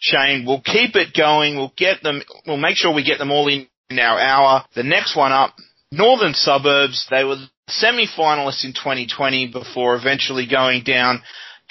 [0.00, 1.56] Shane, we'll keep it going.
[1.56, 4.64] We'll get them, we'll make sure we get them all in our hour.
[4.74, 5.54] The next one up,
[5.92, 7.06] Northern Suburbs.
[7.10, 7.36] They were
[7.70, 11.22] semi-finalists in 2020 before eventually going down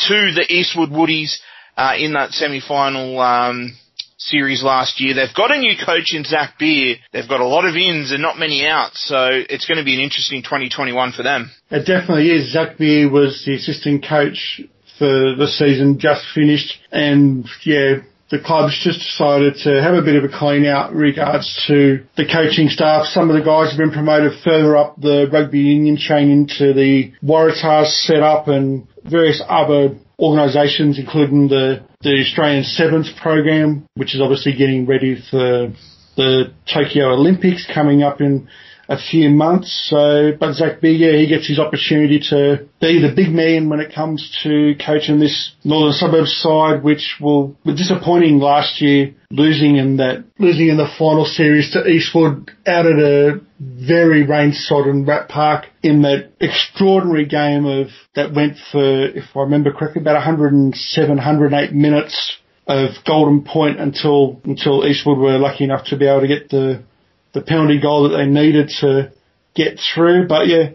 [0.08, 1.38] to the Eastwood Woodies
[1.78, 3.78] uh, in that semi-final um,
[4.18, 5.14] series last year.
[5.14, 6.98] They've got a new coach in Zach Beer.
[7.12, 9.96] They've got a lot of ins and not many outs, so it's going to be
[9.96, 11.50] an interesting 2021 for them.
[11.72, 12.52] It definitely is.
[12.52, 14.62] Zach Beer was the assistant coach
[14.98, 20.16] for the season just finished, and yeah, the club's just decided to have a bit
[20.16, 23.08] of a clean out regards to the coaching staff.
[23.08, 27.12] Some of the guys have been promoted further up the rugby union chain into the
[27.24, 34.54] Waratahs setup and various other organisations, including the, the Australian Sevens program, which is obviously
[34.54, 35.74] getting ready for
[36.16, 38.48] the Tokyo Olympics coming up in
[38.90, 39.88] a few months.
[39.90, 43.94] So, but Zach Beer, he gets his opportunity to be the big man when it
[43.94, 50.26] comes to coaching this Northern Suburbs side, which will disappointing last year, losing in that,
[50.40, 56.02] losing in the final series to Eastwood out at a very rain-sodden Rat Park in
[56.02, 62.38] that extraordinary game of, that went for, if I remember correctly, about 107, 108 minutes
[62.68, 66.84] of golden point until until Eastwood were lucky enough to be able to get the
[67.34, 69.12] the penalty goal that they needed to
[69.56, 70.28] get through.
[70.28, 70.72] But yeah,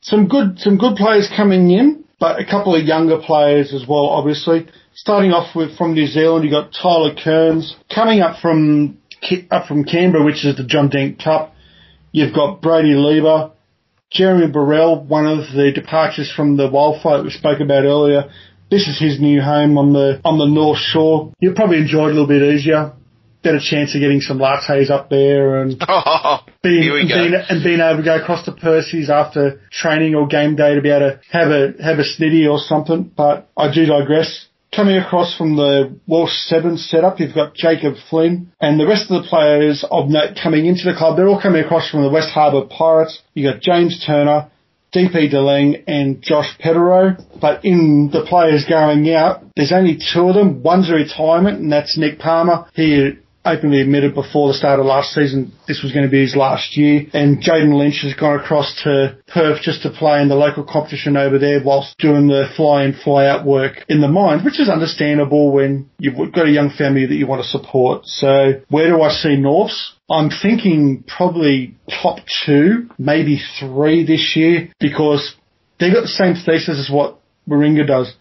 [0.00, 4.06] some good some good players coming in, but a couple of younger players as well.
[4.06, 8.98] Obviously, starting off with from New Zealand, you've got Tyler Kearns coming up from
[9.50, 11.54] up from Canberra, which is the John Dent Cup.
[12.10, 13.52] You've got Brady Lever,
[14.10, 18.30] Jeremy Burrell, one of the departures from the wildfire we spoke about earlier.
[18.70, 21.32] This is his new home on the on the North Shore.
[21.40, 22.92] You'll probably enjoy it a little bit easier
[23.42, 27.34] better chance of getting some lattes up there and Oh, being, here we and, being,
[27.48, 30.90] and being able to go across to Percy's after training or game day to be
[30.90, 33.10] able to have a have a snitty or something.
[33.16, 34.46] But I do digress.
[34.74, 39.22] Coming across from the Walsh Seven setup, you've got Jacob Flynn and the rest of
[39.22, 41.16] the players of note coming into the club.
[41.16, 43.20] They're all coming across from the West Harbour Pirates.
[43.34, 44.50] You've got James Turner,
[44.94, 47.16] DP DeLang and Josh Petero.
[47.40, 50.62] But in the players going out, there's only two of them.
[50.62, 52.66] One's a retirement and that's Nick Palmer.
[52.74, 56.36] He openly admitted before the start of last season this was going to be his
[56.36, 57.06] last year.
[57.12, 61.16] And Jaden Lynch has gone across to Perth just to play in the local competition
[61.16, 64.68] over there whilst doing the fly in, fly out work in the mines, which is
[64.68, 68.06] understandable when you've got a young family that you want to support.
[68.06, 69.94] So where do I see Norths?
[70.10, 75.34] I'm thinking probably top two, maybe three this year because
[75.80, 78.14] they've got the same thesis as what Warringah does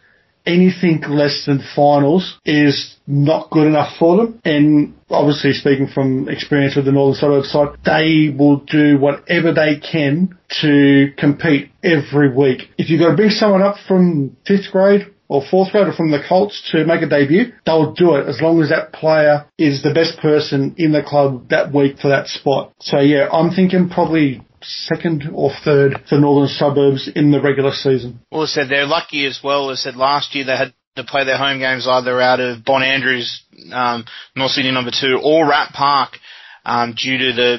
[0.45, 4.39] anything less than finals is not good enough for them.
[4.45, 9.79] And obviously speaking from experience with the Northern Suburbs side, they will do whatever they
[9.79, 12.69] can to compete every week.
[12.77, 16.11] If you've got to bring someone up from fifth grade or fourth grade or from
[16.11, 19.81] the Colts to make a debut, they'll do it as long as that player is
[19.81, 22.73] the best person in the club that week for that spot.
[22.81, 28.19] So yeah, I'm thinking probably second or third for Northern Suburbs in the regular season.
[28.31, 29.69] Well, I said they're lucky as well.
[29.69, 32.83] I said last year they had to play their home games either out of Bon
[32.83, 36.17] Andrews, um, North Sydney number two, or Rat Park,
[36.65, 37.57] um, due to the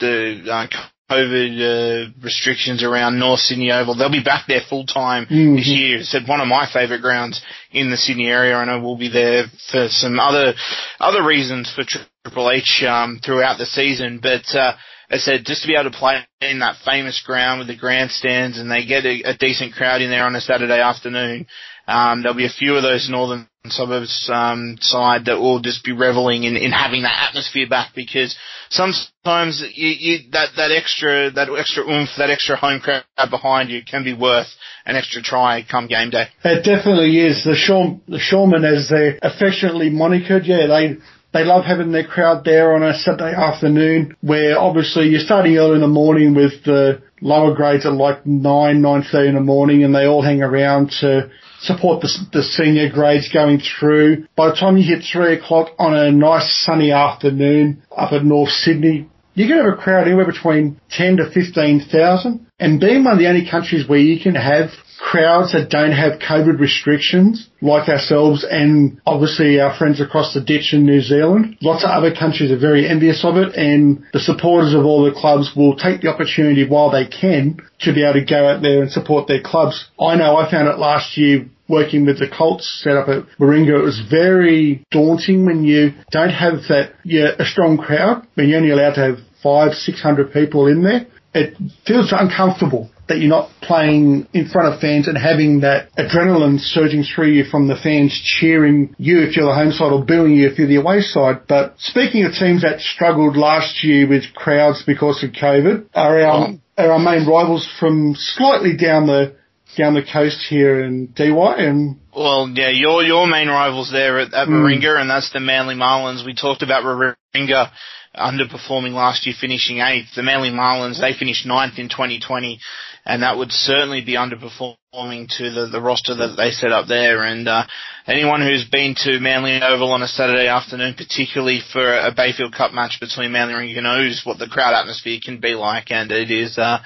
[0.00, 0.66] the uh,
[1.10, 3.96] COVID uh, restrictions around North Sydney Oval.
[3.96, 5.56] They'll be back there full time Mhm.
[5.56, 5.98] this year.
[5.98, 8.54] I said one of my favourite grounds in the Sydney area.
[8.56, 10.54] I know we'll be there for some other
[11.00, 14.54] other reasons for Triple H um, throughout the season, but.
[14.54, 14.72] Uh,
[15.10, 18.58] I said just to be able to play in that famous ground with the grandstands
[18.58, 21.46] and they get a, a decent crowd in there on a Saturday afternoon.
[21.88, 25.92] Um, there'll be a few of those northern suburbs um, side that will just be
[25.92, 28.36] reveling in, in having that atmosphere back because
[28.70, 33.82] sometimes you, you, that that extra that extra oomph, that extra home crowd behind you
[33.84, 34.46] can be worth
[34.86, 36.26] an extra try come game day.
[36.44, 37.44] It definitely is.
[37.44, 40.96] The Shore, the Shoremen, as they're affectionately monikered, yeah, they
[41.32, 45.76] they love having their crowd there on a Saturday afternoon, where obviously you're starting early
[45.76, 49.84] in the morning with the lower grades at like nine, nine thirty in the morning,
[49.84, 54.26] and they all hang around to support the, the senior grades going through.
[54.36, 58.50] By the time you hit three o'clock on a nice sunny afternoon up at North
[58.50, 62.46] Sydney, you can have a crowd anywhere between 10 to 15,000.
[62.58, 66.20] And being one of the only countries where you can have crowds that don't have
[66.20, 71.56] COVID restrictions, like ourselves and obviously our friends across the ditch in New Zealand.
[71.62, 75.18] Lots of other countries are very envious of it and the supporters of all the
[75.18, 78.82] clubs will take the opportunity while they can to be able to go out there
[78.82, 79.88] and support their clubs.
[79.98, 83.80] I know I found it last year working with the Colts set up at Warringah,
[83.80, 88.58] it was very daunting when you don't have that, yeah, a strong crowd, when you're
[88.58, 91.06] only allowed to have five, six hundred people in there.
[91.32, 96.58] It feels uncomfortable that you're not playing in front of fans and having that adrenaline
[96.58, 100.34] surging through you from the fans cheering you if you're the home side or booing
[100.34, 101.42] you if you're the away side.
[101.48, 106.48] But speaking of teams that struggled last year with crowds because of COVID, are our,
[106.78, 109.36] are our main rivals from slightly down the
[109.76, 114.34] down the coast here in DY and well, yeah, your your main rivals there at,
[114.34, 115.00] at mm.
[115.00, 116.26] and that's the Manly Marlins.
[116.26, 117.70] We talked about Warringah
[118.16, 120.14] underperforming last year, finishing eighth.
[120.14, 122.58] The Manly Marlins they finished ninth in 2020
[123.06, 127.24] and that would certainly be underperforming to the, the roster that they set up there.
[127.24, 127.64] And uh,
[128.06, 132.72] anyone who's been to Manly Oval on a Saturday afternoon, particularly for a Bayfield Cup
[132.72, 136.58] match between Manly and knows what the crowd atmosphere can be like, and it is
[136.58, 136.78] uh,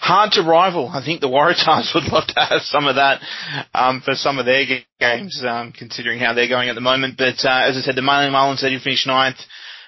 [0.00, 0.88] hard to rival.
[0.88, 3.20] I think the Waratahs would love to have some of that
[3.74, 4.64] um, for some of their
[5.00, 7.16] games, um, considering how they're going at the moment.
[7.16, 9.38] But uh, as I said, the Manly Marlins they did finish ninth.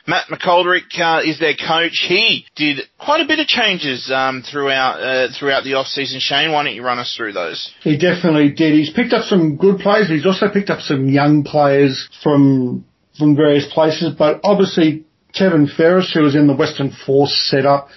[0.06, 2.04] Matt McGoldrick uh, is their coach.
[2.06, 6.20] He did quite a bit of changes um, throughout uh, throughout the off season.
[6.20, 7.72] Shane, why don't you run us through those?
[7.80, 8.74] He definitely did.
[8.74, 10.08] He's picked up some good players.
[10.08, 12.84] He's also picked up some young players from
[13.18, 14.14] from various places.
[14.16, 17.88] But obviously, Kevin Ferris, who was in the Western Force setup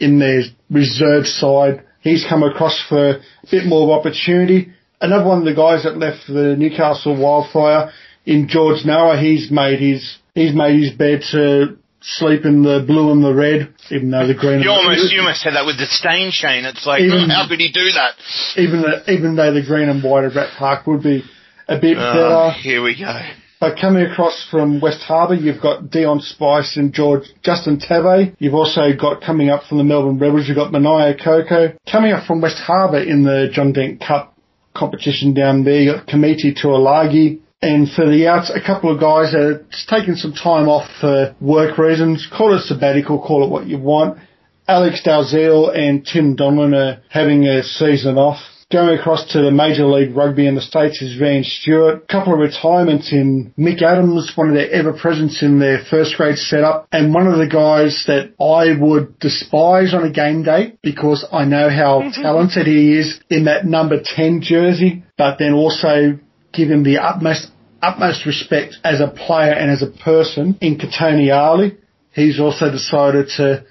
[0.00, 3.20] in their reserve side, he's come across for a
[3.50, 4.72] bit more of opportunity.
[5.00, 7.92] Another one of the guys that left the Newcastle Wildfire
[8.24, 13.12] in George Noah, he's made his he's made his bed to sleep in the blue
[13.12, 14.60] and the red, even though the green.
[14.60, 16.64] And white You almost you almost said that with disdain, Shane.
[16.64, 18.14] It's like even, how could he do that?
[18.56, 21.22] Even the, even though the green and white of Rat Park would be
[21.68, 22.50] a bit uh, better.
[22.58, 23.20] Here we go.
[23.60, 28.34] But coming across from West Harbour, you've got Dion Spice and George Justin Tave.
[28.40, 31.72] You've also got coming up from the Melbourne Rebels, you've got Mania Coco.
[31.90, 34.34] Coming up from West Harbour in the John Dent Cup
[34.74, 39.32] competition down there, you've got Kamiti Tuolagi, and for the outs, a couple of guys
[39.32, 42.26] that are taking some time off for work reasons.
[42.36, 44.18] Call it sabbatical, call it what you want.
[44.66, 48.40] Alex Dalziel and Tim Donlan are having a season off.
[48.72, 52.02] Going across to the Major League Rugby in the States is Van Stewart.
[52.02, 56.16] A couple of retirements in Mick Adams, one of their ever presents in their first
[56.16, 60.78] grade setup, and one of the guys that I would despise on a game day
[60.82, 66.18] because I know how talented he is in that number 10 jersey, but then also
[66.52, 67.51] give him the utmost
[67.82, 71.76] utmost respect as a player and as a person in Kotoni Ali.
[72.12, 73.64] He's also decided to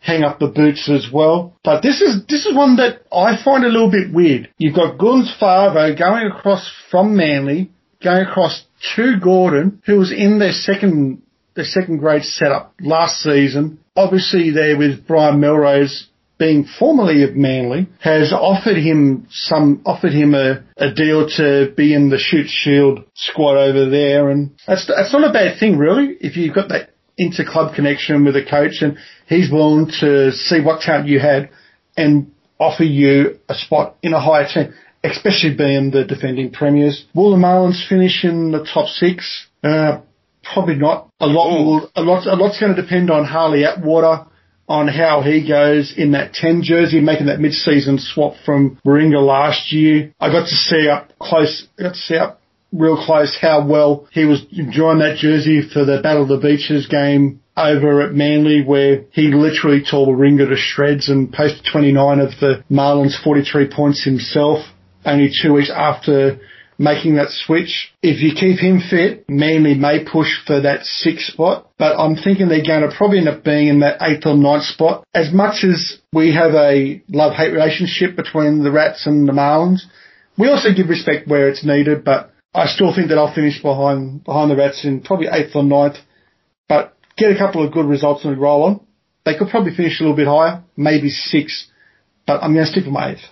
[0.00, 1.56] hang up the boots as well.
[1.64, 4.50] But this is this is one that I find a little bit weird.
[4.58, 7.70] You've got Guns Favo going across from Manly,
[8.02, 8.64] going across
[8.94, 11.22] to Gordon, who was in their second
[11.54, 13.78] their second grade setup last season.
[13.96, 20.34] Obviously there with Brian Melrose being formerly of Manly, has offered him some, offered him
[20.34, 25.12] a, a deal to be in the Shute Shield squad over there, and that's that's
[25.12, 26.16] not a bad thing really.
[26.20, 30.82] If you've got that inter-club connection with a coach, and he's willing to see what
[30.82, 31.50] talent you had,
[31.96, 37.06] and offer you a spot in a higher team, especially being the defending premiers.
[37.14, 39.46] Will the Marlins finish in the top six?
[39.62, 40.00] Uh,
[40.52, 41.10] probably not.
[41.20, 44.26] A lot will, a lot, a lot's going to depend on Harley Atwater
[44.68, 49.72] on how he goes in that 10 jersey, making that mid-season swap from Warringah last
[49.72, 50.12] year.
[50.20, 52.40] I got to see up close, got to see up
[52.72, 56.86] real close how well he was enjoying that jersey for the Battle of the Beaches
[56.88, 62.30] game over at Manly where he literally tore Warringah to shreds and posted 29 of
[62.40, 64.64] the Marlins 43 points himself
[65.04, 66.38] only two weeks after
[66.78, 67.92] making that switch.
[68.02, 72.48] If you keep him fit, Manly may push for that sixth spot, but I'm thinking
[72.48, 75.04] they're going to probably end up being in that eighth or ninth spot.
[75.14, 79.82] As much as we have a love-hate relationship between the Rats and the Marlins,
[80.38, 84.24] we also give respect where it's needed, but I still think that I'll finish behind,
[84.24, 85.96] behind the Rats in probably eighth or ninth,
[86.68, 88.86] but get a couple of good results and roll on.
[89.24, 91.68] They could probably finish a little bit higher, maybe six,
[92.26, 93.24] but I'm going to stick with my eighth.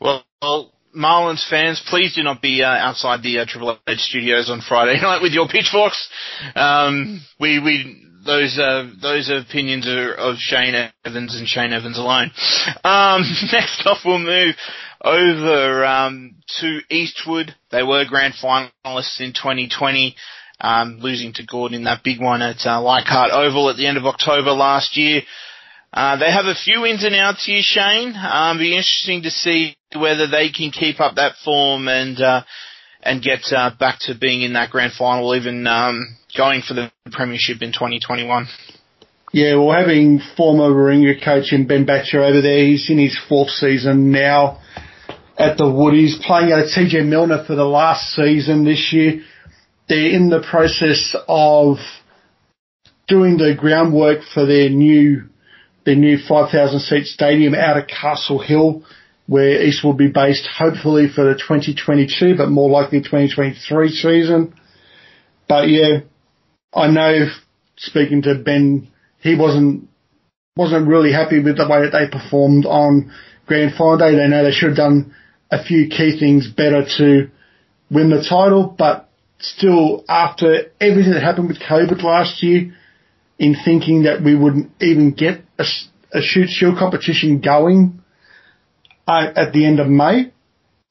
[0.00, 4.60] Well Marlins fans, please do not be uh, outside the uh, Triple H studios on
[4.60, 6.08] Friday night with your pitchforks.
[6.54, 12.30] Um, we we those uh, those opinions are of Shane Evans and Shane Evans alone.
[12.84, 13.22] Um,
[13.52, 14.56] next off, we'll move
[15.02, 17.54] over um, to Eastwood.
[17.70, 20.16] They were grand finalists in 2020.
[20.60, 23.96] um, losing to Gordon in that big one at uh, Leichhardt Oval at the end
[23.96, 25.22] of October last year.
[25.92, 28.14] Uh, they have a few ins and outs here, Shane.
[28.14, 32.42] Um, be interesting to see whether they can keep up that form and uh,
[33.02, 36.92] and get uh, back to being in that grand final, even um, going for the
[37.10, 38.46] premiership in 2021.
[39.32, 43.50] Yeah, well, having former Warringah coach in Ben Batger over there, he's in his fourth
[43.50, 44.60] season now
[45.38, 49.22] at the Woodies, playing at TG Millner for the last season this year.
[49.88, 51.76] They're in the process of
[53.06, 55.28] doing the groundwork for their new
[55.88, 58.82] their new 5,000 seat stadium out at Castle Hill,
[59.26, 64.54] where East will be based hopefully for the 2022, but more likely 2023 season.
[65.48, 66.00] But yeah,
[66.74, 67.28] I know
[67.76, 68.88] speaking to Ben,
[69.20, 69.88] he wasn't
[70.56, 73.10] wasn't really happy with the way that they performed on
[73.46, 74.14] Grand Final Day.
[74.14, 75.14] They know they should have done
[75.50, 77.30] a few key things better to
[77.90, 79.08] win the title, but
[79.38, 82.74] still after everything that happened with COVID last year,
[83.38, 85.64] in thinking that we wouldn't even get a,
[86.12, 88.02] a Shute Shield competition going
[89.06, 90.32] uh, at the end of May.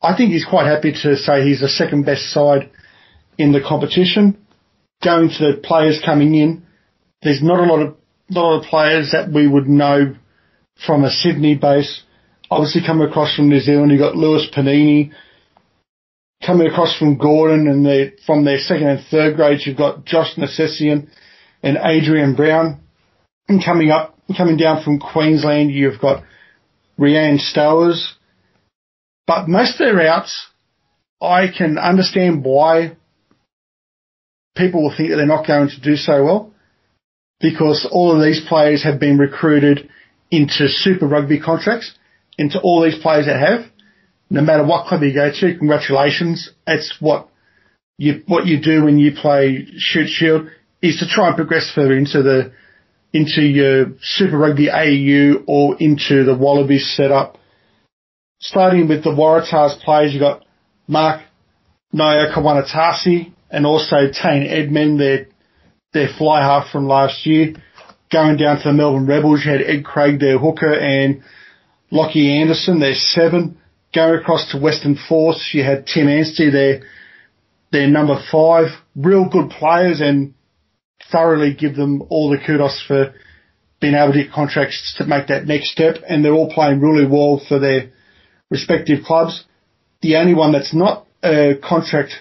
[0.02, 2.70] I think he's quite happy to say he's the second best side
[3.38, 4.38] in the competition.
[5.04, 6.66] Going to the players coming in,
[7.22, 7.96] there's not a lot of
[8.30, 10.16] not a lot of players that we would know
[10.86, 12.04] from a Sydney base.
[12.50, 15.12] Obviously, coming across from New Zealand, you've got Lewis Panini.
[16.46, 20.38] Coming across from Gordon and the, from their second and third grades, you've got Josh
[20.38, 21.10] Necessian
[21.64, 22.80] and Adrian Brown.
[23.48, 26.24] And coming up, coming down from Queensland, you've got
[27.00, 28.14] Rianne Stowers.
[29.26, 30.48] But most of their outs,
[31.22, 32.98] I can understand why
[34.56, 36.54] people will think that they're not going to do so well
[37.40, 39.90] because all of these players have been recruited
[40.32, 41.96] into Super Rugby contracts,
[42.38, 43.72] into all these players that have.
[44.30, 46.52] No matter what club you go to, congratulations.
[46.66, 47.30] It's what
[47.98, 50.50] you what you do when you play Shute Shield
[50.82, 52.52] is to try and progress further into the
[53.14, 57.38] into your Super Rugby AU or into the Wallabies setup.
[58.40, 60.44] Starting with the Waratahs players, you've got
[60.88, 61.22] Mark
[61.94, 65.28] Nawaqanitawase and also Tane Edmed, their
[65.94, 67.56] their fly half from last year.
[68.12, 71.24] Going down to the Melbourne Rebels, you had Ed Craig, their hooker, and
[71.92, 73.58] Lockie Anderson, their seven.
[73.96, 76.82] Going across to Western Force, you had Tim Anstee, their
[77.72, 78.68] their number five.
[78.96, 80.34] Real good players and
[81.12, 83.14] thoroughly give them all the kudos for
[83.80, 87.06] being able to get contracts to make that next step, and they're all playing really
[87.06, 87.92] well for their
[88.50, 89.46] respective clubs.
[90.02, 92.14] The only one that's not a contract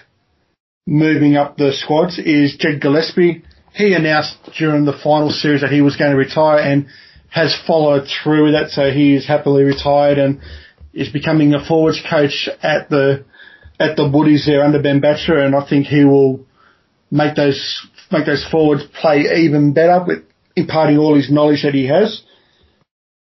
[0.85, 3.43] moving up the squads is Jed Gillespie.
[3.73, 6.87] He announced during the final series that he was going to retire and
[7.29, 10.39] has followed through with that, so he is happily retired and
[10.93, 13.25] is becoming a forwards coach at the
[13.79, 16.45] at the Woodies there under Ben Batger, and I think he will
[17.11, 20.23] make those make those forwards play even better with
[20.55, 22.21] imparting all his knowledge that he has.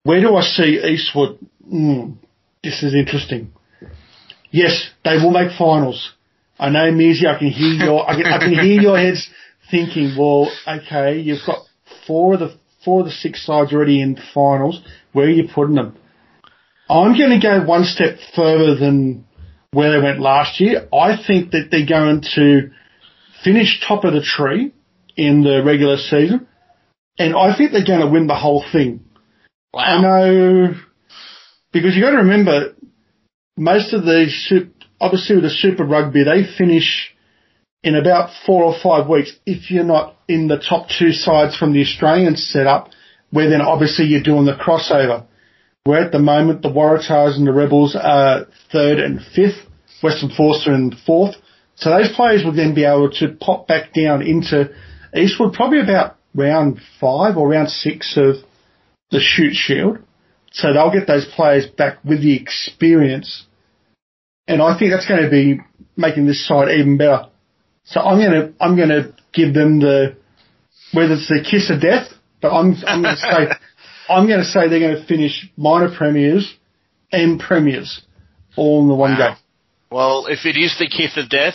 [0.04, 1.38] Where do I see Eastwood?
[1.72, 2.16] Mm,
[2.62, 3.52] this is interesting.
[4.50, 6.12] Yes, they will make finals.
[6.58, 9.28] I know, Mizzy, I can hear your, I can, I can hear your heads
[9.70, 11.58] thinking, well, okay, you've got
[12.06, 14.82] four of the, four of the six sides already in finals.
[15.12, 15.96] Where are you putting them?
[16.88, 19.26] I'm going to go one step further than
[19.72, 20.88] where they went last year.
[20.92, 22.70] I think that they're going to
[23.44, 24.72] finish top of the tree
[25.16, 26.46] in the regular season,
[27.18, 29.04] and I think they're going to win the whole thing.
[29.72, 29.82] Wow.
[29.82, 30.74] I know
[31.72, 32.74] because you got to remember
[33.56, 34.52] most of these,
[35.00, 37.14] obviously with the Super Rugby, they finish
[37.82, 41.72] in about four or five weeks if you're not in the top two sides from
[41.72, 42.90] the Australian setup,
[43.30, 45.26] where then obviously you're doing the crossover.
[45.84, 49.58] Where at the moment the Waratahs and the Rebels are third and fifth,
[50.02, 51.34] Western Force are in fourth.
[51.78, 54.70] So those players would then be able to pop back down into
[55.14, 58.36] Eastwood probably about round five or round six of
[59.10, 59.98] the Shute Shield.
[60.50, 63.46] So they'll get those players back with the experience.
[64.48, 65.60] And I think that's going to be
[65.96, 67.28] making this side even better.
[67.84, 70.16] So I'm going to, I'm going to give them the,
[70.92, 72.08] whether it's the kiss of death,
[72.42, 73.54] but I'm, I'm going to say,
[74.08, 76.56] I'm going to say they're going to finish minor premiers
[77.12, 78.02] and premiers
[78.56, 79.36] all in the one Wow.
[79.36, 79.47] go.
[79.90, 81.54] Well, if it is the kiss of death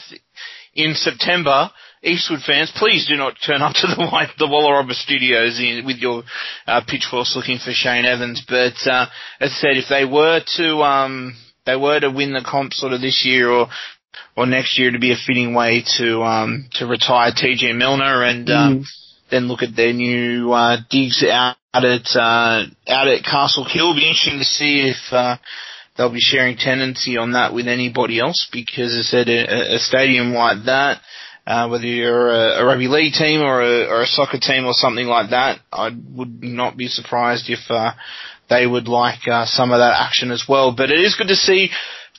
[0.73, 1.69] in September,
[2.03, 6.23] Eastwood fans, please do not turn up to the White, the Studios in, with your
[6.67, 8.43] uh, pitchforks looking for Shane Evans.
[8.47, 9.07] But uh,
[9.39, 12.93] as I said, if they were to um, they were to win the comp sort
[12.93, 13.67] of this year or
[14.35, 18.49] or next year, to be a fitting way to um, to retire TG Millner and
[18.49, 18.85] um,
[19.31, 23.91] then look at their new uh, digs out at uh, out at Castle Hill.
[23.91, 25.13] It'll be interesting to see if.
[25.13, 25.37] Uh,
[25.97, 29.79] they'll be sharing tenancy on that with anybody else because as I said, a, a
[29.79, 31.01] stadium like that,
[31.45, 34.71] Uh, whether you're a, a, rugby league team or a, or a, soccer team or
[34.71, 37.91] something like that, I would not be surprised if uh,
[38.49, 40.71] they would like uh, some of that action as well.
[40.71, 41.69] But it is good to see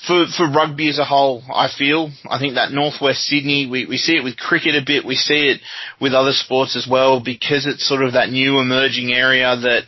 [0.07, 1.43] for for rugby as a whole.
[1.49, 5.07] I feel I think that northwest Sydney we we see it with cricket a bit,
[5.07, 5.61] we see it
[6.01, 9.85] with other sports as well because it's sort of that new emerging area that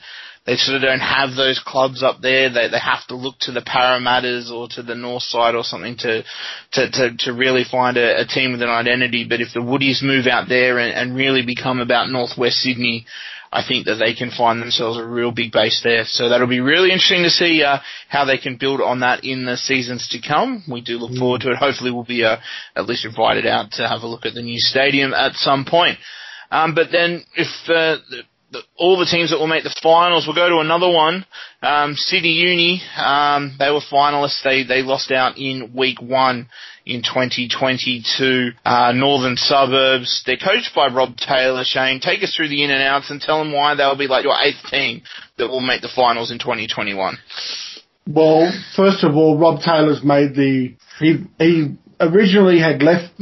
[0.47, 2.49] they sort of don't have those clubs up there.
[2.49, 5.97] They they have to look to the Parramatters or to the North Side or something
[5.99, 6.23] to
[6.73, 9.27] to to, to really find a, a team with an identity.
[9.29, 13.07] But if the Woodies move out there and, and really become about Northwest Sydney,
[13.53, 16.05] I think that they can find themselves a real big base there.
[16.05, 17.79] So that'll be really interesting to see uh,
[18.09, 20.63] how they can build on that in the seasons to come.
[20.71, 21.57] We do look forward to it.
[21.57, 22.37] Hopefully, we'll be uh,
[22.77, 25.99] at least invited out to have a look at the new stadium at some point.
[26.51, 27.97] Um, but then, if uh,
[28.53, 30.27] the, all the teams that will make the finals.
[30.27, 31.27] We'll go to another one.
[31.63, 34.43] Um, Sydney Uni, um, they were finalists.
[34.43, 36.49] They they lost out in week one
[36.85, 38.51] in 2022.
[38.65, 40.23] Uh, Northern Suburbs.
[40.27, 41.65] They're coached by Rob Taylor.
[41.65, 44.25] Shane, take us through the in and outs and tell them why they'll be like
[44.25, 45.03] your eighth team
[45.39, 47.19] that will make the finals in 2021.
[48.09, 53.13] Well, first of all, Rob Taylor's made the he he originally had left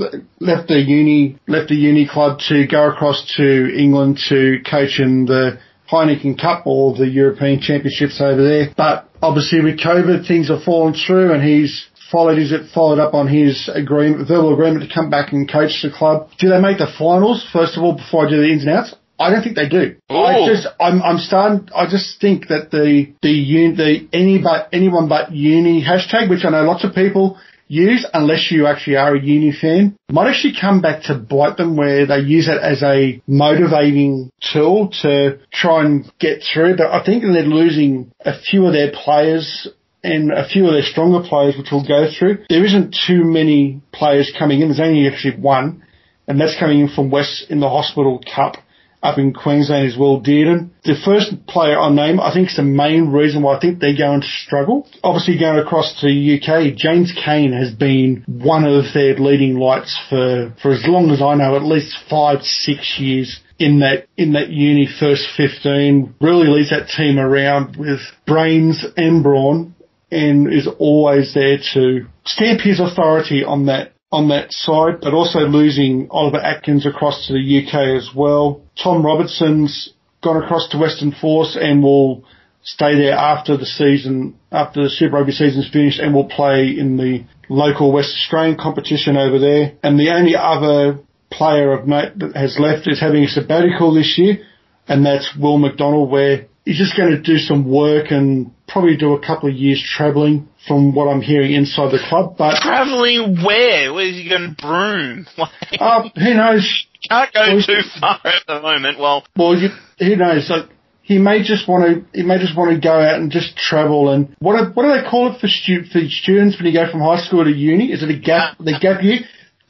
[0.40, 5.26] left the uni left the uni club to go across to England to coach in
[5.26, 5.58] the
[5.90, 8.68] Heineken Cup or the European Championships over there.
[8.76, 13.28] But obviously with COVID, things have fallen through, and he's followed his followed up on
[13.28, 16.30] his agreement, verbal agreement to come back and coach the club.
[16.38, 18.94] Do they make the finals first of all before I do the ins and outs?
[19.18, 19.94] I don't think they do.
[20.10, 20.16] Ooh.
[20.16, 21.68] I just, I'm, I'm starting.
[21.74, 23.34] I just think that the the
[23.76, 27.38] the any but anyone but uni hashtag, which I know lots of people
[27.74, 31.76] use unless you actually are a uni fan might actually come back to bite them
[31.76, 36.76] where they use it as a motivating tool to try and get through.
[36.76, 39.68] But I think they're losing a few of their players
[40.04, 42.44] and a few of their stronger players, which will go through.
[42.48, 44.68] There isn't too many players coming in.
[44.68, 45.82] There's only actually one,
[46.28, 48.56] and that's coming in from West in the Hospital Cup
[49.04, 50.70] up in Queensland is Will Dearden.
[50.82, 53.96] The first player I name, I think is the main reason why I think they're
[53.96, 54.88] going to struggle.
[55.04, 59.96] Obviously going across to the UK, James Kane has been one of their leading lights
[60.08, 64.32] for, for as long as I know, at least five, six years in that in
[64.32, 69.76] that uni first 15 really leads that team around with brains and brawn
[70.10, 75.40] and is always there to stamp his authority on that on that side, but also
[75.40, 78.62] losing Oliver Atkins across to the UK as well.
[78.80, 79.92] Tom Robertson's
[80.22, 82.24] gone across to Western Force and will
[82.62, 86.96] stay there after the season, after the Super Rugby season's finished and will play in
[86.96, 89.72] the local West Australian competition over there.
[89.82, 91.00] And the only other
[91.30, 94.38] player of note that has left is having a sabbatical this year,
[94.86, 99.12] and that's Will McDonald, where he's just going to do some work and probably do
[99.12, 102.36] a couple of years travelling from what I'm hearing inside the club.
[102.38, 103.92] But travelling where?
[103.92, 105.26] Where is he going to broom?
[105.78, 106.86] uh, who knows?
[107.08, 108.98] Can't go well, too far at the moment.
[108.98, 110.48] Well, well, you, who knows?
[110.48, 110.70] Like,
[111.02, 114.10] he may just want to, he may just want to go out and just travel
[114.10, 116.90] and what do, what do they call it for stu- for students when you go
[116.90, 117.92] from high school to uni?
[117.92, 119.20] Is it a gap, the gap year?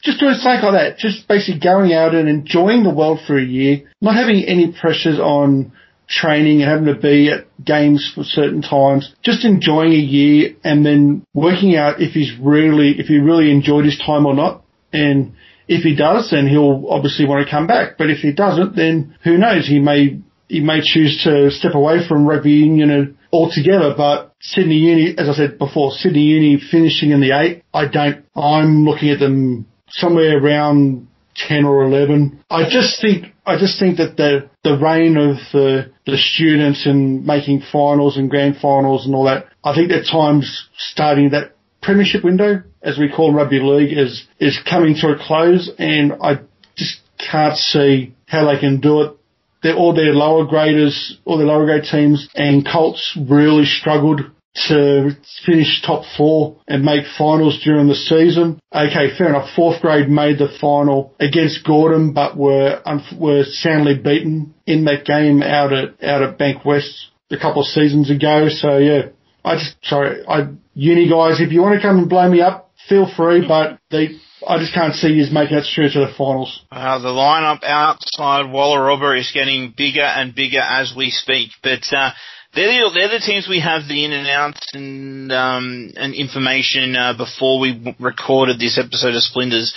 [0.04, 0.98] Just doing something like that.
[0.98, 5.18] Just basically going out and enjoying the world for a year, not having any pressures
[5.18, 5.72] on
[6.08, 10.84] training and having to be at games for certain times, just enjoying a year and
[10.84, 14.62] then working out if he's really, if he really enjoyed his time or not.
[14.92, 15.34] And
[15.66, 17.96] if he does, then he'll obviously want to come back.
[17.98, 19.66] But if he doesn't, then who knows?
[19.66, 23.94] He may, he may choose to step away from rugby union altogether.
[23.96, 28.24] But Sydney Uni, as I said before, Sydney Uni finishing in the eight, I don't,
[28.36, 32.44] I'm looking at them somewhere around 10 or 11.
[32.50, 37.24] I just think, I just think that the, the reign of the, the students and
[37.24, 42.24] making finals and grand finals and all that, I think that time's starting that premiership
[42.24, 46.40] window, as we call rugby league, is, is coming to a close and I
[46.76, 49.16] just can't see how they can do it.
[49.62, 54.20] They're all their lower graders, all their lower grade teams and Colts really struggled
[54.54, 55.10] to
[55.44, 58.60] finish top four and make finals during the season.
[58.72, 59.50] Okay, fair enough.
[59.54, 62.80] Fourth grade made the final against Gordon, but were
[63.18, 68.10] were soundly beaten in that game out at out at Bankwest a couple of seasons
[68.10, 68.48] ago.
[68.48, 69.08] So yeah,
[69.44, 72.70] I just sorry, I uni guys, if you want to come and blow me up,
[72.88, 73.46] feel free.
[73.46, 74.10] But they,
[74.46, 76.64] I just can't see you making it through to the finals.
[76.70, 81.82] Uh, the lineup outside Wallarobba is getting bigger and bigger as we speak, but.
[81.92, 82.10] Uh,
[82.54, 86.96] they're the, they're the teams we have the in and outs and um, and information
[86.96, 89.74] uh, before we recorded this episode of Splinters.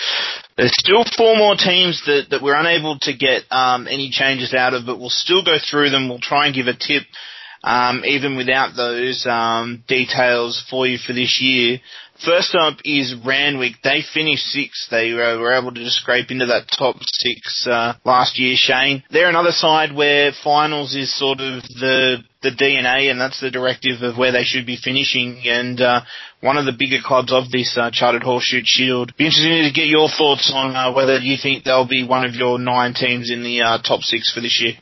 [0.56, 4.74] There's still four more teams that, that we're unable to get um, any changes out
[4.74, 6.10] of, but we'll still go through them.
[6.10, 7.04] We'll try and give a tip,
[7.64, 11.80] um, even without those um, details for you for this year.
[12.26, 13.74] First up is Randwick.
[13.84, 14.90] They finished sixth.
[14.90, 19.04] They uh, were able to just scrape into that top six uh, last year, Shane.
[19.12, 24.02] They're another side where finals is sort of the the DNA, and that's the directive
[24.02, 25.42] of where they should be finishing.
[25.46, 26.02] And uh,
[26.40, 29.14] one of the bigger clubs of this uh, Charter Hall Shute Shield.
[29.18, 32.36] Be interesting to get your thoughts on uh, whether you think they'll be one of
[32.36, 34.74] your nine teams in the uh, top six for this year.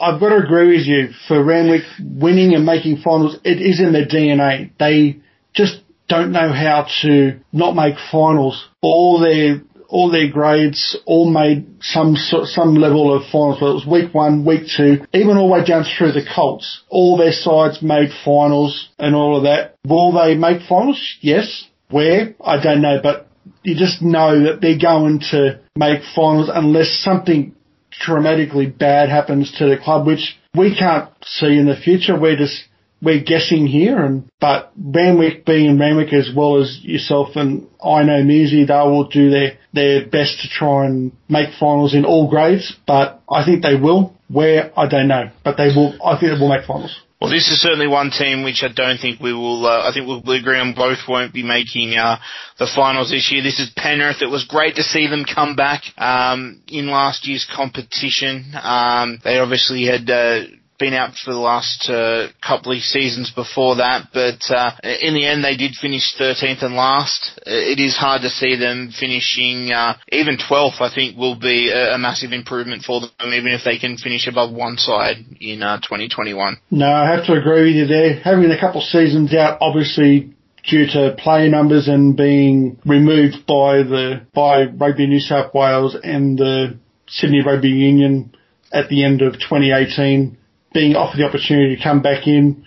[0.00, 1.10] I've got to agree with you.
[1.28, 4.72] For Randwick, winning and making finals, it is in their DNA.
[4.78, 5.20] They
[5.54, 8.68] just don't know how to not make finals.
[8.82, 13.58] All their all their grades all made some some level of finals.
[13.60, 16.82] But it was week one, week two, even all the way down through the Colts.
[16.88, 19.76] All their sides made finals and all of that.
[19.86, 21.00] Will they make finals?
[21.20, 21.66] Yes.
[21.90, 22.34] Where?
[22.44, 23.28] I don't know, but
[23.62, 27.54] you just know that they're going to make finals unless something
[27.90, 32.18] dramatically bad happens to the club, which we can't see in the future.
[32.18, 32.64] We're just
[33.02, 38.22] we're guessing here, and but Randwick being Randwick as well as yourself and I know
[38.22, 42.74] Musi, they will do their their best to try and make finals in all grades.
[42.86, 44.14] But I think they will.
[44.28, 45.94] Where I don't know, but they will.
[46.04, 46.98] I think they will make finals.
[47.20, 49.64] Well, this is certainly one team which I don't think we will.
[49.64, 52.18] Uh, I think we'll agree on both won't be making uh,
[52.58, 53.42] the finals this year.
[53.42, 54.20] This is Penrith.
[54.20, 58.52] It was great to see them come back um, in last year's competition.
[58.60, 60.10] Um, they obviously had.
[60.10, 60.40] Uh,
[60.78, 65.26] been out for the last uh, couple of seasons before that, but uh, in the
[65.26, 67.40] end they did finish 13th and last.
[67.46, 70.80] It is hard to see them finishing uh, even 12th.
[70.80, 74.26] I think will be a, a, massive improvement for them, even if they can finish
[74.26, 76.54] above one side in 2021.
[76.54, 78.20] Uh, no, I have to agree with you there.
[78.20, 80.34] Having a couple of seasons out, obviously
[80.68, 86.38] due to player numbers and being removed by the by Rugby New South Wales and
[86.38, 88.34] the Sydney Rugby Union
[88.72, 90.36] at the end of 2018
[90.76, 92.66] being offered the opportunity to come back in,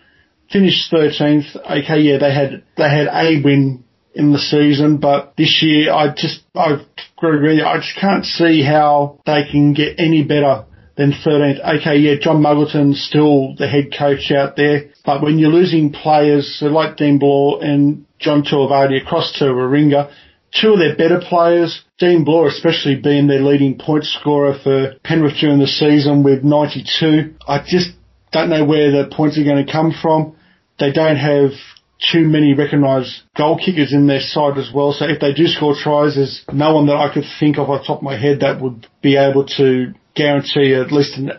[0.51, 1.55] finished 13th.
[1.55, 3.83] Okay, yeah, they had they had a win
[4.15, 6.81] in the season, but this year I just I
[7.21, 7.61] agree.
[7.61, 10.65] I just can't see how they can get any better
[10.97, 11.79] than 13th.
[11.79, 16.57] Okay, yeah, John Muggleton's still the head coach out there, but when you're losing players
[16.63, 20.11] like Dean Bloor and John Tuivasa across to Warringah,
[20.59, 25.37] two of their better players, Dean Bloor especially being their leading point scorer for Penrith
[25.39, 27.35] during the season with 92.
[27.47, 27.91] I just
[28.31, 30.35] don't know where the points are going to come from.
[30.79, 31.51] They don't have
[32.11, 34.93] too many recognised goal kickers in their side as well.
[34.93, 37.81] So if they do score tries, there's no one that I could think of off
[37.81, 41.31] the top of my head that would be able to guarantee at least an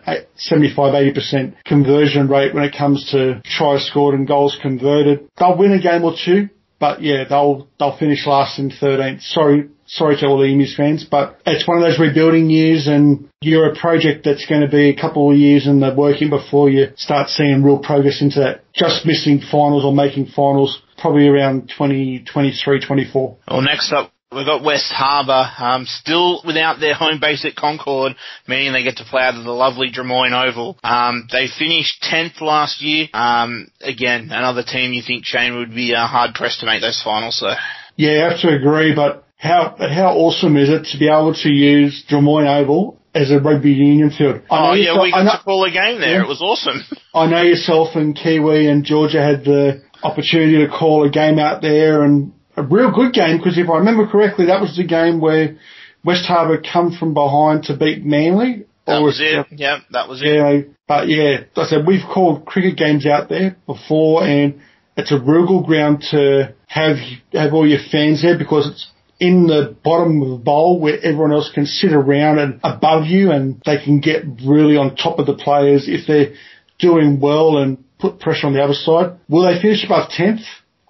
[0.50, 5.28] 75-80% conversion rate when it comes to tries scored and goals converted.
[5.38, 9.22] They'll win a game or two, but yeah, they'll they'll finish last in 13th.
[9.22, 13.28] Sorry, sorry to all the Emus fans, but it's one of those rebuilding years, and
[13.40, 16.70] you're a project that's going to be a couple of years in the working before
[16.70, 18.62] you start seeing real progress into that.
[18.72, 23.36] Just missing finals or making finals, probably around 2023, 24.
[23.48, 24.12] Well, next up.
[24.32, 28.14] We've got West Harbour, um, still without their home base at Concord,
[28.46, 30.78] meaning they get to play out of the lovely Drummoyne Oval.
[30.84, 33.08] Um, they finished 10th last year.
[33.12, 37.02] Um, again, another team you think Shane would be uh, hard pressed to make those
[37.02, 37.56] finals, though.
[37.96, 41.48] Yeah, I have to agree, but how how awesome is it to be able to
[41.48, 44.42] use Drummoyne Oval as a rugby union field?
[44.50, 46.16] oh yeah, we got to call a game there.
[46.16, 46.82] Yeah, it was awesome.
[47.14, 51.62] I know yourself and Kiwi and Georgia had the opportunity to call a game out
[51.62, 55.20] there and a real good game because if I remember correctly, that was the game
[55.20, 55.56] where
[56.04, 58.66] West Harbour come from behind to beat Manly.
[58.86, 59.46] That was it.
[59.52, 60.26] Yeah, that was it.
[60.26, 64.60] Yeah, but yeah, like I said we've called cricket games out there before, and
[64.98, 66.96] it's a real good ground to have
[67.32, 68.90] have all your fans there because it's
[69.20, 73.30] in the bottom of the bowl where everyone else can sit around and above you
[73.30, 76.32] and they can get really on top of the players if they're
[76.78, 79.18] doing well and put pressure on the other side.
[79.28, 80.42] Will they finish above 10th?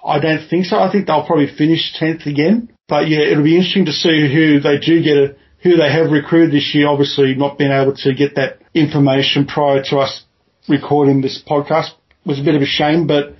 [0.04, 0.78] I don't think so.
[0.78, 2.72] I think they'll probably finish 10th again.
[2.88, 6.12] But yeah, it'll be interesting to see who they do get, a, who they have
[6.12, 6.88] recruited this year.
[6.88, 10.24] Obviously not being able to get that information prior to us
[10.68, 11.90] recording this podcast
[12.24, 13.34] was a bit of a shame, but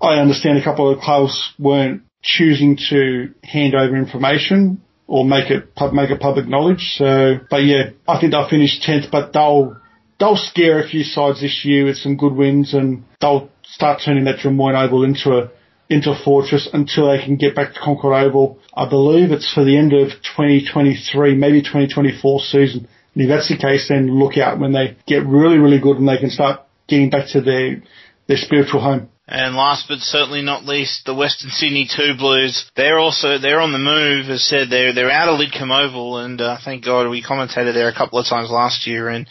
[0.00, 5.68] I understand a couple of clubs weren't choosing to hand over information or make it
[5.92, 6.94] make it public knowledge.
[6.96, 9.76] So, but yeah, I think they'll finish tenth, but they'll
[10.18, 14.24] they'll scare a few sides this year with some good wins, and they'll start turning
[14.24, 15.50] that Drummoyne Oval into a
[15.90, 18.58] into a fortress until they can get back to Concord Oval.
[18.74, 22.88] I believe it's for the end of 2023, maybe 2024 season.
[23.14, 26.08] And if that's the case, then look out when they get really, really good and
[26.08, 27.82] they can start getting back to their
[28.26, 29.10] their spiritual home.
[29.28, 32.70] And last but certainly not least, the Western Sydney Two Blues.
[32.74, 34.28] They're also they're on the move.
[34.28, 37.88] As said, they're they're out of Lidcombe Oval, and uh, thank God we commentated there
[37.88, 39.08] a couple of times last year.
[39.08, 39.28] And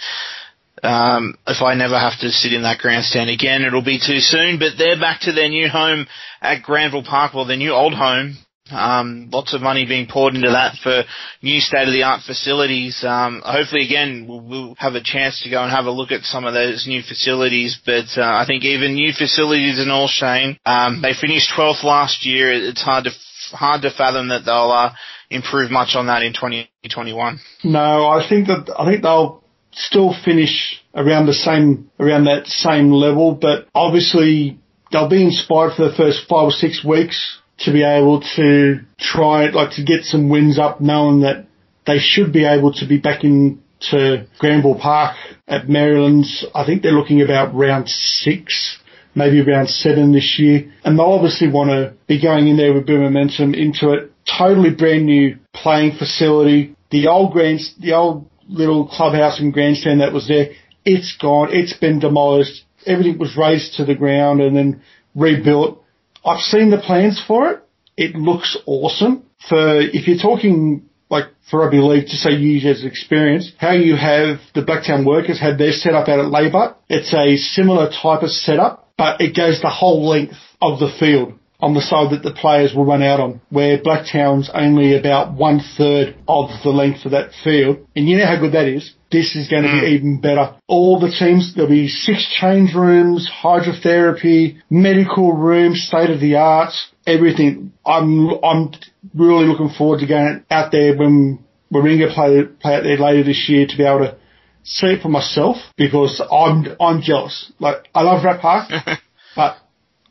[0.82, 4.60] um, if I never have to sit in that grandstand again, it'll be too soon.
[4.60, 6.08] But they're back to their new home
[6.42, 8.38] at Granville Park, well, their new old home
[8.72, 11.04] Um, lots of money being poured into that for
[11.42, 13.04] new state-of-the-art facilities.
[13.04, 16.24] Um, hopefully, again, we'll, we'll, have a chance to go and have a look at
[16.24, 17.80] some of those new facilities.
[17.86, 22.26] But uh, I think even new facilities in all, Shane, um, they finished 12th last
[22.26, 22.52] year.
[22.52, 23.12] It's hard to
[23.52, 24.94] hard to fathom that they'll uh,
[25.30, 27.40] improve much on that in 2021.
[27.64, 29.44] No, I think that I think they'll
[29.74, 34.60] still finish around the same around that same level, but obviously
[34.92, 39.50] they'll be inspired for the first five or six weeks to be able to try
[39.50, 41.46] like to get some wins up, knowing that
[41.86, 45.16] they should be able to be back into Granville Park
[45.48, 46.46] at Merrylands.
[46.54, 48.80] I think they're looking about round six
[49.16, 50.72] maybe round seven this year.
[50.84, 54.12] And they'll obviously want to be going in there with of momentum into it.
[54.26, 56.76] Totally brand new playing facility.
[56.92, 60.52] The old grand, the old little clubhouse and grandstand that was there,
[60.86, 61.50] it's gone.
[61.52, 62.64] It's been demolished.
[62.86, 64.82] Everything was razed to the ground and then
[65.16, 65.81] rebuilt.
[66.26, 67.64] I've seen the plans for it.
[67.98, 69.26] It looks awesome.
[69.50, 73.98] For if you're talking like for rugby league, to say use as experience, how you
[73.98, 76.76] have the Blacktown workers had their setup out at Labour.
[76.90, 81.34] It's a similar type of setup but it goes the whole length of the field
[81.60, 85.60] on the side that the players will run out on, where Blacktown's only about one
[85.76, 87.78] third of the length of that field.
[87.96, 88.94] And you know how good that is.
[89.12, 89.94] This is going to be hmm.
[89.96, 90.56] even better.
[90.68, 96.74] All the teams, there'll be six change rooms, hydrotherapy, medical rooms, state of the art,
[97.06, 97.74] everything.
[97.86, 98.72] I'm, I'm
[99.14, 101.44] really looking forward to going out there when
[101.74, 104.18] Warringah play, play out there later this year to be able to
[104.64, 107.52] see it for myself because I'm I'm jealous.
[107.60, 108.72] Like I love Rat Park,
[109.36, 109.58] but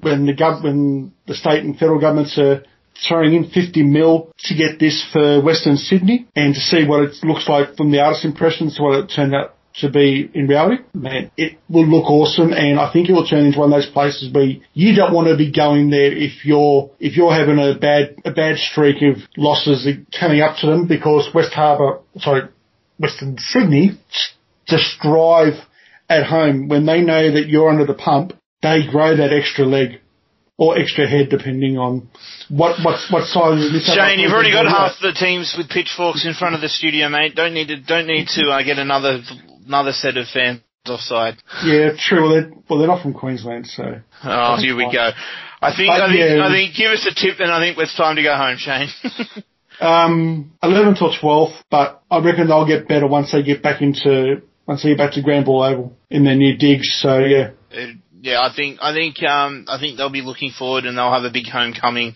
[0.01, 2.65] when the gov when the state and federal governments are
[3.07, 7.17] throwing in 50 mil to get this for Western Sydney and to see what it
[7.23, 10.83] looks like from the artist impressions to what it turned out to be in reality,
[10.93, 13.91] man, it will look awesome and I think it will turn into one of those
[13.93, 17.79] places where you don't want to be going there if you're, if you're having a
[17.79, 19.89] bad, a bad streak of losses
[20.19, 22.49] coming up to them because West Harbour, sorry,
[22.99, 23.93] Western Sydney
[24.67, 25.55] to strive
[26.09, 26.69] at home.
[26.69, 28.33] When they know that you're under the pump,
[28.63, 30.01] they grow that extra leg
[30.61, 32.07] or extra head depending on
[32.51, 33.89] what what what size of this.
[33.89, 37.35] Shane, you've already got half the teams with pitchforks in front of the studio, mate.
[37.35, 39.23] Don't need to don't need to uh, get another
[39.67, 41.37] another set of fans offside.
[41.65, 42.23] Yeah, true.
[42.23, 44.01] Well, they're, well, they're not from Queensland, so.
[44.23, 45.11] Oh, here we go.
[45.63, 47.79] I think but, I think yeah, I think give us a tip, and I think
[47.79, 48.89] it's time to go home, Shane.
[49.81, 54.43] um, 11th or 12th, but I reckon they'll get better once they get back into
[54.67, 56.99] once they get back to Granville Oval in their new digs.
[57.01, 57.53] So yeah.
[57.73, 61.13] Uh, yeah, I think I think um, I think they'll be looking forward, and they'll
[61.13, 62.15] have a big homecoming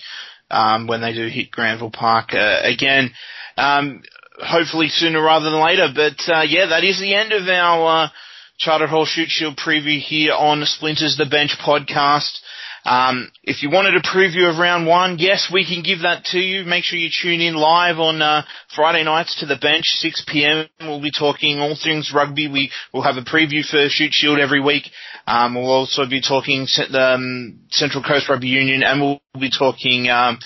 [0.50, 3.11] um, when they do hit Granville Park uh, again.
[3.57, 4.02] Um,
[4.38, 5.88] hopefully sooner rather than later.
[5.94, 8.09] But uh, yeah, that is the end of our uh,
[8.59, 12.38] Charter Hall Shute Shield preview here on Splinters the Bench podcast.
[12.85, 16.39] Um, if you wanted a preview of round one, yes, we can give that to
[16.39, 16.64] you.
[16.64, 18.43] Make sure you tune in live on uh,
[18.74, 20.68] Friday nights to the bench, 6 p.m.
[20.80, 22.49] We'll be talking all things rugby.
[22.49, 24.85] We will have a preview for Shute Shield every week.
[25.26, 30.39] Um, we'll also be talking um, Central Coast Rugby Union, and we'll be talking um,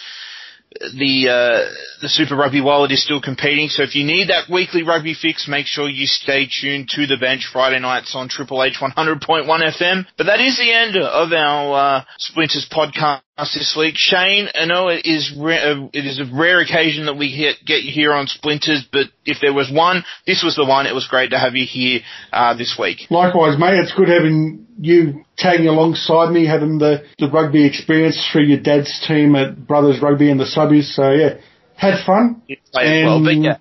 [0.72, 3.68] the uh, the Super Rugby Wallet is still competing.
[3.68, 7.16] So if you need that weekly rugby fix, make sure you stay tuned to the
[7.16, 10.06] bench Friday nights on Triple H 100.1 FM.
[10.16, 13.94] But that is the end of our uh, Splinters podcast this week.
[13.96, 17.82] Shane, I know it is uh, it is a rare occasion that we hit, get
[17.82, 20.86] you here on Splinters, but if there was one, this was the one.
[20.86, 22.00] It was great to have you here
[22.32, 23.06] uh, this week.
[23.10, 23.74] Likewise, mate.
[23.74, 29.04] It's good having you tagging alongside me, having the, the rugby experience through your dad's
[29.06, 30.94] team at Brothers Rugby and the Subbies.
[30.94, 31.38] So yeah,
[31.76, 32.42] had fun.
[32.74, 33.58] and well, yeah.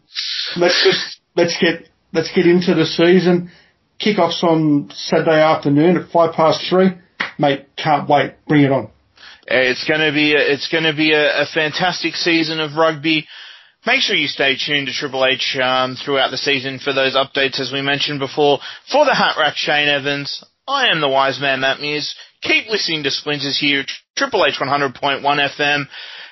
[0.58, 3.52] let's just let's get let's get into the season.
[4.04, 6.90] Kickoffs on Saturday afternoon at five past three.
[7.40, 8.34] Mate, can't wait.
[8.48, 8.90] Bring it on.
[9.48, 13.26] It's going to be a, it's going to be a, a, fantastic season of rugby.
[13.86, 17.60] Make sure you stay tuned to Triple H um, throughout the season for those updates,
[17.60, 18.60] as we mentioned before.
[18.92, 20.44] For the Hat Rack, Shane Evans.
[20.68, 22.14] I am the wise man, Matt Mears.
[22.42, 23.86] Keep listening to Splinters here,
[24.18, 25.88] Triple H 100.1 FM,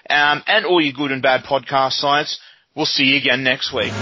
[0.10, 2.40] um, and all your good and bad podcast sites.
[2.76, 3.94] We'll see you again next week.